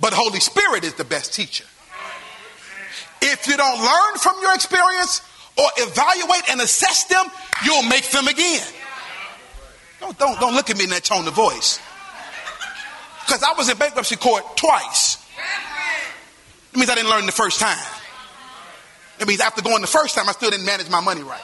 But 0.00 0.12
Holy 0.12 0.40
Spirit 0.40 0.84
is 0.84 0.94
the 0.94 1.04
best 1.04 1.32
teacher. 1.34 1.64
If 3.22 3.46
you 3.46 3.56
don't 3.56 3.80
learn 3.80 4.18
from 4.18 4.34
your 4.42 4.54
experience 4.54 5.22
or 5.56 5.64
evaluate 5.78 6.50
and 6.50 6.60
assess 6.60 7.04
them, 7.04 7.24
you'll 7.64 7.84
make 7.84 8.10
them 8.10 8.28
again. 8.28 8.66
Don't, 10.00 10.18
don't, 10.18 10.38
don't 10.38 10.54
look 10.54 10.68
at 10.68 10.76
me 10.76 10.84
in 10.84 10.90
that 10.90 11.04
tone 11.04 11.26
of 11.26 11.34
voice. 11.34 11.80
Because 13.24 13.42
I 13.42 13.54
was 13.56 13.70
in 13.70 13.78
bankruptcy 13.78 14.16
court 14.16 14.56
twice. 14.56 15.16
It 16.72 16.76
means 16.76 16.90
I 16.90 16.96
didn't 16.96 17.10
learn 17.10 17.24
the 17.24 17.32
first 17.32 17.60
time. 17.60 17.78
It 19.20 19.28
means 19.28 19.40
after 19.40 19.62
going 19.62 19.80
the 19.80 19.86
first 19.86 20.14
time, 20.14 20.28
I 20.28 20.32
still 20.32 20.50
didn't 20.50 20.66
manage 20.66 20.90
my 20.90 21.00
money 21.00 21.22
right. 21.22 21.40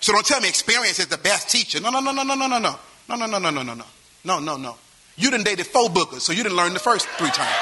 So 0.00 0.12
don't 0.12 0.26
tell 0.26 0.40
me 0.40 0.48
experience 0.48 0.98
is 0.98 1.06
the 1.06 1.18
best 1.18 1.48
teacher. 1.48 1.80
No, 1.80 1.90
no, 1.90 2.00
no, 2.00 2.12
no, 2.12 2.22
no, 2.22 2.34
no, 2.34 2.46
no, 2.46 2.58
no. 2.58 2.78
No, 3.08 3.14
no, 3.16 3.26
no, 3.26 3.38
no, 3.38 3.50
no, 3.50 3.62
no, 3.62 3.74
no. 3.74 3.84
No, 4.24 4.38
no, 4.38 4.56
no. 4.56 4.76
You 5.20 5.30
didn't 5.30 5.44
dated 5.44 5.66
four 5.66 5.90
bookers, 5.90 6.22
so 6.22 6.32
you 6.32 6.42
didn't 6.42 6.56
learn 6.56 6.72
the 6.72 6.80
first 6.80 7.06
three 7.18 7.30
times. 7.30 7.54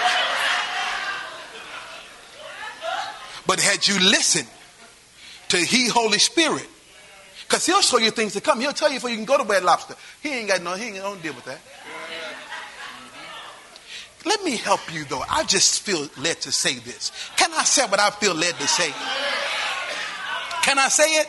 But 3.47 3.59
had 3.59 3.87
you 3.89 3.99
listened 3.99 4.49
to 5.49 5.57
He, 5.57 5.89
Holy 5.89 6.19
Spirit, 6.19 6.69
because 7.49 7.67
he'll 7.67 7.81
show 7.81 7.99
you 7.99 8.11
things 8.13 8.35
to 8.35 8.41
come. 8.41 8.61
He'll 8.61 8.73
tell 8.73 8.91
you 8.91 8.97
before 8.97 9.11
you 9.11 9.17
can 9.17 9.25
go 9.25 9.39
to 9.39 9.45
Red 9.45 9.65
Lobster. 9.65 9.97
He 10.23 10.29
ain't 10.29 10.49
got 10.49 10.63
no, 10.63 10.75
he 10.75 10.89
ain't 10.89 10.97
don't 10.97 11.21
deal 11.21 11.35
with 11.35 11.47
that. 11.47 11.59
Let 14.25 14.45
me 14.45 14.57
help 14.57 14.93
you 14.95 15.05
though. 15.05 15.25
I 15.29 15.43
just 15.45 15.83
feel 15.83 16.09
led 16.19 16.41
to 16.43 16.53
say 16.53 16.75
this. 16.75 17.11
Can 17.37 17.51
I 17.55 17.65
say 17.65 17.87
what 17.87 17.99
I 17.99 18.11
feel 18.11 18.35
led 18.35 18.55
to 18.55 18.69
say? 18.69 18.93
Can 20.63 20.79
I 20.79 20.89
say 20.89 21.21
it? 21.21 21.29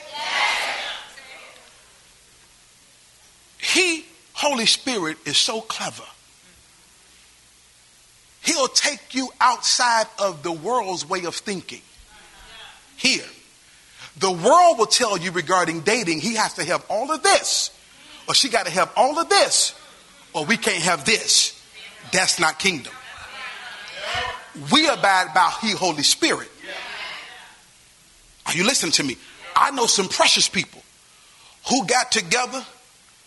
He, 3.58 4.06
Holy 4.34 4.66
Spirit, 4.66 5.18
is 5.26 5.38
so 5.38 5.62
clever. 5.62 6.04
He'll 8.42 8.68
take 8.68 9.14
you 9.14 9.30
outside 9.42 10.08
of 10.18 10.44
the 10.44 10.52
world's 10.52 11.08
way 11.08 11.26
of 11.26 11.36
thinking. 11.36 11.82
Here. 12.96 13.26
The 14.18 14.32
world 14.32 14.78
will 14.78 14.86
tell 14.86 15.18
you 15.18 15.32
regarding 15.32 15.82
dating, 15.82 16.20
he 16.20 16.36
has 16.36 16.56
to 16.56 16.66
have 16.66 16.86
all 16.90 17.12
of 17.12 17.24
this, 17.24 17.72
or 18.28 18.34
she 18.34 18.50
got 18.50 18.66
to 18.66 18.72
have 18.72 18.92
all 18.96 19.18
of 19.18 19.30
this, 19.30 19.74
or 20.34 20.46
we 20.46 20.58
can't 20.58 20.84
have 20.84 21.06
this. 21.06 21.56
That's 22.12 22.40
not 22.40 22.60
kingdom. 22.60 22.94
We 24.74 24.88
abide 24.88 25.34
by 25.34 25.54
He, 25.62 25.72
Holy 25.72 26.04
Spirit. 26.04 26.50
Are 28.46 28.54
you 28.54 28.66
listening 28.66 28.92
to 28.94 29.04
me? 29.04 29.16
I 29.56 29.72
know 29.72 29.86
some 29.86 30.10
precious 30.10 30.50
people 30.50 30.82
who 31.70 31.86
got 31.86 32.12
together 32.12 32.66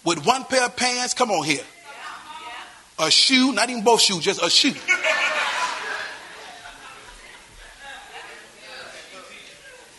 with 0.05 0.27
one 0.27 0.45
pair 0.45 0.65
of 0.65 0.77
pants. 0.77 1.15
Come 1.15 1.31
on 1.31 1.45
here. 1.45 1.63
A 2.99 3.11
shoe, 3.11 3.53
not 3.53 3.71
even 3.71 3.83
both 3.83 4.01
shoes, 4.01 4.21
just 4.21 4.43
a 4.43 4.51
shoe. 4.51 4.75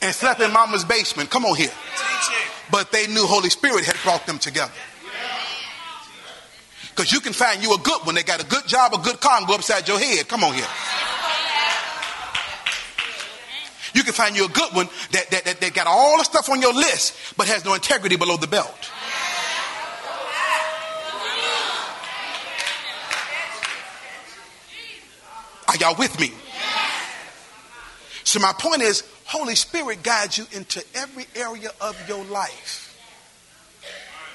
And 0.04 0.14
slept 0.14 0.42
in 0.42 0.52
mama's 0.52 0.84
basement. 0.84 1.30
Come 1.30 1.46
on 1.46 1.56
here. 1.56 1.72
But 2.70 2.92
they 2.92 3.08
knew 3.08 3.26
Holy 3.26 3.50
Spirit 3.50 3.86
had 3.86 3.96
brought 4.04 4.26
them 4.28 4.38
together. 4.38 4.72
Because 6.90 7.12
you 7.12 7.22
can 7.22 7.34
find 7.34 7.64
you 7.64 7.74
a 7.74 7.78
good 7.80 8.02
one. 8.06 8.16
They 8.16 8.24
got 8.24 8.44
a 8.44 8.46
good 8.46 8.68
job, 8.68 8.94
a 8.94 8.98
good 8.98 9.20
car, 9.20 9.38
and 9.40 9.48
go 9.48 9.56
upside 9.56 9.88
your 9.88 9.98
head. 10.00 10.28
Come 10.28 10.44
on 10.44 10.54
here. 10.54 10.68
You 13.96 14.04
can 14.04 14.14
find 14.14 14.36
you 14.36 14.46
a 14.46 14.50
good 14.50 14.74
one 14.74 14.90
that, 15.12 15.30
that, 15.32 15.46
that, 15.46 15.62
that 15.62 15.74
got 15.74 15.88
all 15.88 16.18
the 16.18 16.24
stuff 16.24 16.50
on 16.50 16.62
your 16.62 16.74
list, 16.74 17.16
but 17.38 17.48
has 17.48 17.64
no 17.64 17.74
integrity 17.74 18.16
below 18.16 18.38
the 18.38 18.48
belt. 18.48 18.92
Are 25.68 25.76
y'all 25.78 25.96
with 25.98 26.20
me? 26.20 26.32
So 28.24 28.40
my 28.40 28.54
point 28.54 28.82
is, 28.82 29.04
Holy 29.26 29.56
Spirit 29.56 30.04
guides 30.04 30.38
you 30.38 30.46
into 30.52 30.84
every 30.96 31.26
area 31.36 31.72
of 31.82 31.98
your 32.08 32.24
life. 32.26 32.90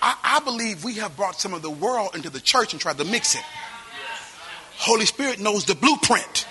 I, 0.00 0.16
I, 0.22 0.40
believe 0.40 0.84
we 0.84 0.94
have 0.94 1.16
brought 1.16 1.40
some 1.40 1.52
of 1.54 1.62
the 1.62 1.70
world 1.70 2.10
into 2.14 2.30
the 2.30 2.40
church 2.40 2.72
and 2.72 2.80
tried 2.80 2.98
to 2.98 3.04
mix 3.04 3.34
it. 3.34 3.42
Holy 4.76 5.06
Spirit 5.06 5.40
knows 5.40 5.64
the 5.64 5.74
blueprint. 5.74 6.46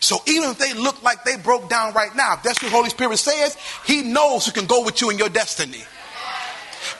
So 0.00 0.18
even 0.26 0.50
if 0.50 0.58
they 0.58 0.72
look 0.74 1.02
like 1.02 1.24
they 1.24 1.36
broke 1.36 1.68
down 1.68 1.92
right 1.92 2.14
now, 2.14 2.34
if 2.34 2.42
that's 2.42 2.62
what 2.62 2.72
Holy 2.72 2.88
Spirit 2.88 3.18
says, 3.18 3.56
He 3.84 4.02
knows 4.02 4.46
who 4.46 4.52
can 4.52 4.66
go 4.66 4.84
with 4.84 5.00
you 5.00 5.10
in 5.10 5.18
your 5.18 5.28
destiny. 5.28 5.82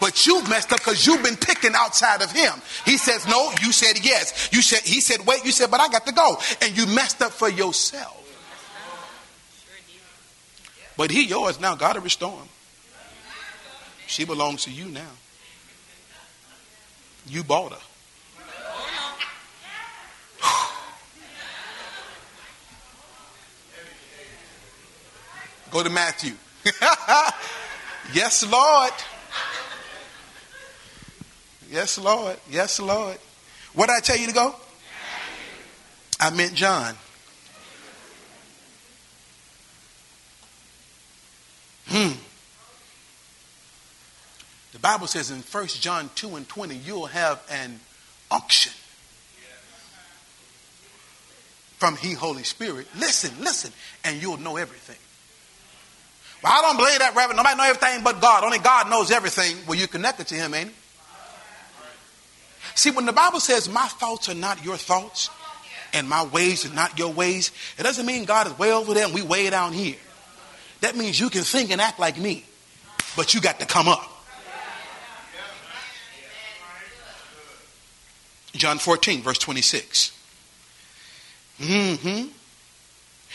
But 0.01 0.27
you've 0.27 0.49
messed 0.49 0.73
up 0.73 0.79
because 0.79 1.07
you've 1.07 1.23
been 1.23 1.37
picking 1.37 1.73
outside 1.75 2.23
of 2.23 2.31
Him. 2.31 2.53
He 2.85 2.99
says 2.99 3.27
no, 3.27 3.51
you 3.63 3.73
said 3.73 4.05
yes. 4.05 4.51
You 4.53 4.63
said 4.63 4.81
He 4.81 5.01
said 5.01 5.27
wait, 5.27 5.45
you 5.45 5.53
said 5.53 5.71
but 5.71 5.81
I 5.81 5.89
got 5.89 6.07
to 6.07 6.13
go, 6.13 6.37
and 6.61 6.77
you 6.77 6.87
messed 6.87 7.23
up 7.23 7.33
for 7.33 7.49
yourself. 7.49 8.17
But 10.99 11.11
He 11.13 11.27
yours 11.27 11.59
now. 11.61 11.77
Got 11.77 11.95
to 11.95 12.01
restore 12.01 12.37
him. 12.37 12.49
She 14.09 14.25
belongs 14.25 14.65
to 14.65 14.71
you 14.71 14.87
now. 14.87 15.13
You 17.27 17.45
bought 17.45 17.73
her. 17.73 17.79
Go 25.71 25.85
to 25.85 25.91
Matthew. 25.91 26.33
yes, 28.13 28.45
Lord. 28.51 28.93
Yes, 31.71 31.99
Lord. 31.99 32.37
Yes, 32.51 32.81
Lord. 32.81 33.19
What 33.75 33.87
did 33.87 33.97
I 33.97 34.01
tell 34.01 34.17
you 34.17 34.27
to 34.27 34.33
go? 34.33 34.57
I 36.19 36.31
meant 36.31 36.55
John. 36.55 36.97
Bible 44.89 45.07
says 45.07 45.31
in 45.31 45.41
1 45.41 45.67
John 45.67 46.09
2 46.15 46.37
and 46.37 46.49
20, 46.49 46.75
you'll 46.75 47.05
have 47.05 47.43
an 47.51 47.79
unction 48.31 48.73
from 51.77 51.95
He 51.97 52.15
Holy 52.15 52.43
Spirit. 52.43 52.87
Listen, 52.99 53.31
listen, 53.39 53.71
and 54.03 54.23
you'll 54.23 54.39
know 54.39 54.57
everything. 54.57 54.97
Well, 56.43 56.55
I 56.57 56.63
don't 56.63 56.79
believe 56.79 57.01
that, 57.01 57.15
Reverend. 57.15 57.37
Nobody 57.37 57.59
knows 57.59 57.67
everything 57.67 58.03
but 58.03 58.23
God. 58.23 58.45
Only 58.45 58.61
God 58.61 58.89
knows 58.89 59.11
everything. 59.11 59.59
Well, 59.67 59.79
you're 59.79 59.89
connected 59.89 60.27
to 60.29 60.35
Him, 60.37 60.55
ain't 60.55 60.71
it? 60.71 60.75
See, 62.75 62.91
when 62.91 63.05
the 63.05 63.13
Bible 63.13 63.41
says, 63.41 63.69
My 63.69 63.89
thoughts 63.89 64.31
are 64.31 64.35
not 64.35 64.65
your 64.65 64.79
thoughts, 64.79 65.29
and 65.93 66.09
my 66.09 66.25
ways 66.25 66.65
are 66.65 66.75
not 66.75 66.99
your 66.99 67.13
ways, 67.13 67.53
it 67.77 67.83
doesn't 67.83 68.07
mean 68.07 68.25
God 68.25 68.47
is 68.47 68.59
way 68.59 68.73
over 68.73 68.95
there 68.95 69.05
and 69.05 69.13
we 69.13 69.21
way 69.21 69.51
down 69.51 69.75
here. 69.75 69.97
That 70.81 70.97
means 70.97 71.21
you 71.21 71.29
can 71.29 71.43
think 71.43 71.71
and 71.73 71.79
act 71.79 72.01
like 72.01 72.17
me, 72.17 72.47
but 73.17 73.35
you 73.35 73.43
got 73.43 73.61
to 73.61 73.67
come 73.67 73.87
up. 73.87 74.08
John 78.55 78.79
14, 78.79 79.23
verse 79.23 79.39
26. 79.39 80.13
Mm-hmm. 81.61 82.29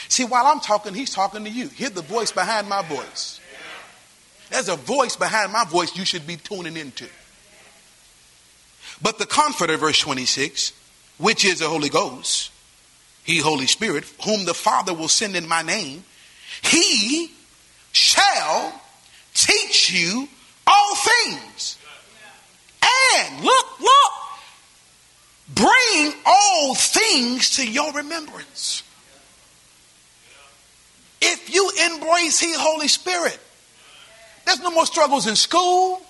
See, 0.08 0.26
while 0.26 0.46
I'm 0.46 0.60
talking, 0.60 0.94
he's 0.94 1.14
talking 1.14 1.44
to 1.44 1.50
you. 1.50 1.68
Hear 1.70 1.90
the 1.90 2.02
voice 2.02 2.32
behind 2.32 2.68
my 2.68 2.82
voice. 2.82 3.40
There's 4.50 4.70
a 4.70 4.76
voice 4.76 5.16
behind 5.16 5.52
my 5.52 5.66
voice 5.66 5.96
you 5.96 6.06
should 6.06 6.28
be 6.28 6.36
tuning 6.38 6.78
into. 6.78 7.08
But 9.02 9.18
the 9.18 9.26
Comforter, 9.26 9.78
verse 9.78 10.00
26, 10.00 10.74
which 11.18 11.46
is 11.46 11.60
the 11.60 11.68
Holy 11.68 11.90
Ghost, 11.90 12.52
He, 13.24 13.40
Holy 13.40 13.66
Spirit, 13.66 14.06
whom 14.24 14.46
the 14.46 14.54
Father 14.54 14.94
will 14.94 15.08
send 15.08 15.36
in 15.36 15.48
my 15.48 15.62
name, 15.62 16.04
He 16.62 17.32
shall 17.92 18.80
teach 19.34 19.92
you 19.92 20.28
all 20.68 20.96
things. 20.96 21.78
And 23.16 23.44
look, 23.44 23.80
look, 23.80 24.03
bring 25.48 26.14
all 26.26 26.76
things 26.76 27.58
to 27.58 27.70
your 27.70 27.92
remembrance. 27.94 28.84
If 31.22 31.54
you 31.54 31.72
embrace 31.92 32.40
He, 32.40 32.54
Holy 32.54 32.88
Spirit, 32.88 33.40
there's 34.46 34.60
no 34.60 34.72
more 34.72 34.86
struggles 34.86 35.28
in 35.28 35.36
school. 35.36 36.02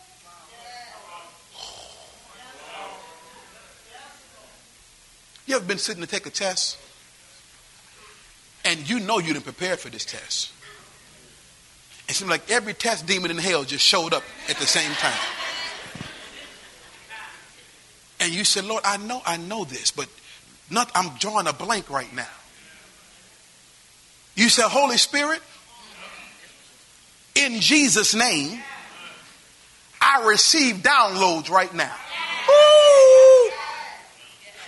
You 5.46 5.58
ever 5.58 5.66
been 5.66 5.78
sitting 5.78 6.02
to 6.02 6.08
take 6.08 6.26
a 6.26 6.30
test 6.30 6.78
and 8.66 8.90
you 8.90 9.00
know 9.00 9.20
you 9.20 9.34
didn't 9.34 9.44
prepare 9.44 9.78
for 9.78 9.90
this 9.90 10.06
test? 10.06 10.52
It 12.08 12.16
seemed 12.16 12.30
like 12.30 12.50
every 12.50 12.74
test 12.74 13.06
demon 13.06 13.32
in 13.32 13.38
hell 13.38 13.64
just 13.64 13.86
showed 13.86 14.14
up 14.14 14.24
at 14.50 14.58
the 14.58 14.66
same 14.66 14.92
time. 14.94 15.43
And 18.24 18.34
you 18.34 18.46
said, 18.46 18.64
Lord, 18.64 18.84
I 18.86 18.96
know 18.96 19.22
I 19.26 19.36
know 19.36 19.66
this, 19.66 19.92
but 19.92 20.08
not 20.70 20.90
I'm 20.96 21.10
drawing 21.18 21.46
a 21.46 21.52
blank 21.52 21.90
right 21.90 22.12
now. 22.16 22.26
You 24.36 24.48
said, 24.48 24.70
Holy 24.70 24.96
Spirit, 24.96 25.42
in 27.36 27.60
Jesus' 27.60 28.16
name, 28.16 28.64
I 30.00 30.26
receive 30.26 30.78
downloads 30.78 31.50
right 31.50 31.74
now. 31.74 31.94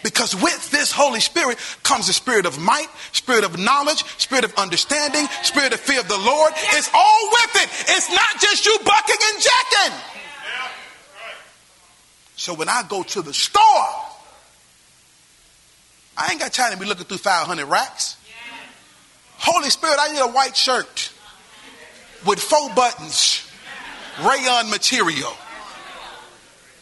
Because 0.04 0.36
with 0.36 0.70
this 0.72 0.92
Holy 0.92 1.22
Spirit 1.22 1.58
comes 1.82 2.08
the 2.08 2.14
spirit 2.14 2.46
of 2.46 2.60
might, 2.60 2.90
spirit 3.14 3.46
of 3.46 3.58
knowledge, 3.58 4.04
spirit 4.20 4.44
of 4.44 4.54
understanding, 4.56 5.28
spirit 5.44 5.74
of 5.74 5.80
fear 5.80 6.02
of 6.02 6.10
the 6.10 6.18
Lord. 6.18 6.52
It's 6.74 6.90
all 6.94 7.30
with 7.32 7.56
it. 7.56 7.70
It's 7.96 8.10
not 8.12 8.42
just 8.42 8.66
you 8.66 8.78
bucking 8.84 9.16
and 9.34 9.42
jacking. 9.42 10.15
So 12.46 12.54
when 12.54 12.70
I 12.70 12.84
go 12.88 13.02
to 13.02 13.24
the 13.24 13.34
store, 13.34 13.90
I 16.16 16.30
ain't 16.30 16.40
got 16.40 16.54
time 16.54 16.74
to 16.74 16.78
be 16.78 16.86
looking 16.86 17.06
through 17.06 17.18
500 17.18 17.66
racks. 17.66 18.18
Holy 19.40 19.72
Spirit, 19.72 19.98
I 20.00 20.14
need 20.14 20.20
a 20.20 20.28
white 20.28 20.56
shirt 20.56 21.12
with 22.24 22.40
four 22.40 22.70
buttons, 22.76 23.50
rayon 24.22 24.70
material. 24.70 25.34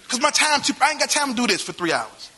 Because 0.01 0.19
my 0.19 0.31
time, 0.31 0.59
too, 0.59 0.73
I 0.81 0.91
ain't 0.91 0.99
got 0.99 1.09
time 1.09 1.29
to 1.29 1.33
do 1.33 1.47
this 1.47 1.61
for 1.61 1.71
three 1.71 1.93
hours. 1.93 2.29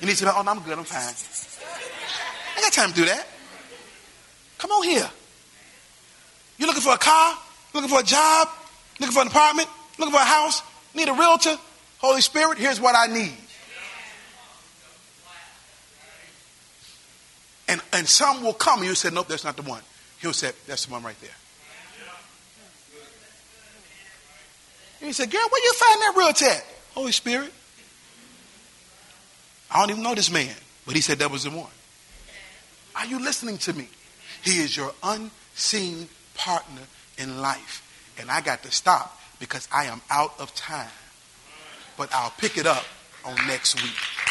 You 0.00 0.06
need 0.06 0.16
to 0.18 0.24
know, 0.24 0.34
oh, 0.36 0.42
no, 0.42 0.52
I'm 0.52 0.60
good, 0.60 0.78
I'm 0.78 0.84
fine. 0.84 1.16
I 2.56 2.60
got 2.60 2.72
time 2.72 2.90
to 2.90 2.94
do 2.94 3.06
that. 3.06 3.26
Come 4.58 4.70
on 4.70 4.84
here. 4.84 5.10
You 6.58 6.66
looking 6.66 6.82
for 6.82 6.92
a 6.92 6.98
car? 6.98 7.38
Looking 7.72 7.88
for 7.88 8.00
a 8.00 8.04
job? 8.04 8.48
Looking 9.00 9.14
for 9.14 9.22
an 9.22 9.28
apartment? 9.28 9.68
Looking 9.98 10.12
for 10.12 10.20
a 10.20 10.24
house? 10.24 10.62
Need 10.94 11.08
a 11.08 11.12
realtor? 11.12 11.56
Holy 11.98 12.20
Spirit, 12.20 12.58
here's 12.58 12.80
what 12.80 12.94
I 12.96 13.12
need. 13.12 13.36
And, 17.68 17.80
and 17.92 18.08
some 18.08 18.42
will 18.42 18.54
come 18.54 18.80
and 18.80 18.88
you 18.88 18.94
say, 18.94 19.10
nope, 19.10 19.28
that's 19.28 19.44
not 19.44 19.56
the 19.56 19.62
one. 19.62 19.82
He'll 20.20 20.32
say, 20.32 20.52
that's 20.66 20.86
the 20.86 20.92
one 20.92 21.02
right 21.02 21.20
there. 21.20 21.30
And 25.00 25.06
he 25.06 25.12
said, 25.12 25.30
girl, 25.30 25.46
where 25.48 25.64
you 25.64 25.72
find 25.74 26.02
that 26.02 26.14
realtor 26.16 26.46
at? 26.46 26.64
Holy 26.94 27.12
Spirit. 27.12 27.52
I 29.70 29.80
don't 29.80 29.90
even 29.90 30.02
know 30.02 30.14
this 30.14 30.30
man, 30.30 30.54
but 30.86 30.94
he 30.94 31.02
said 31.02 31.18
that 31.18 31.30
was 31.30 31.44
the 31.44 31.50
one. 31.50 31.70
Are 32.96 33.06
you 33.06 33.22
listening 33.22 33.58
to 33.58 33.72
me? 33.74 33.86
He 34.42 34.62
is 34.62 34.76
your 34.76 34.92
unseen 35.02 36.08
partner 36.38 36.82
in 37.18 37.42
life. 37.42 37.84
And 38.18 38.30
I 38.30 38.40
got 38.40 38.62
to 38.62 38.70
stop 38.70 39.20
because 39.38 39.68
I 39.70 39.84
am 39.84 40.00
out 40.10 40.32
of 40.40 40.54
time 40.54 40.88
but 41.98 42.14
I'll 42.14 42.32
pick 42.38 42.56
it 42.56 42.64
up 42.64 42.84
on 43.26 43.34
next 43.48 43.82
week. 43.82 44.27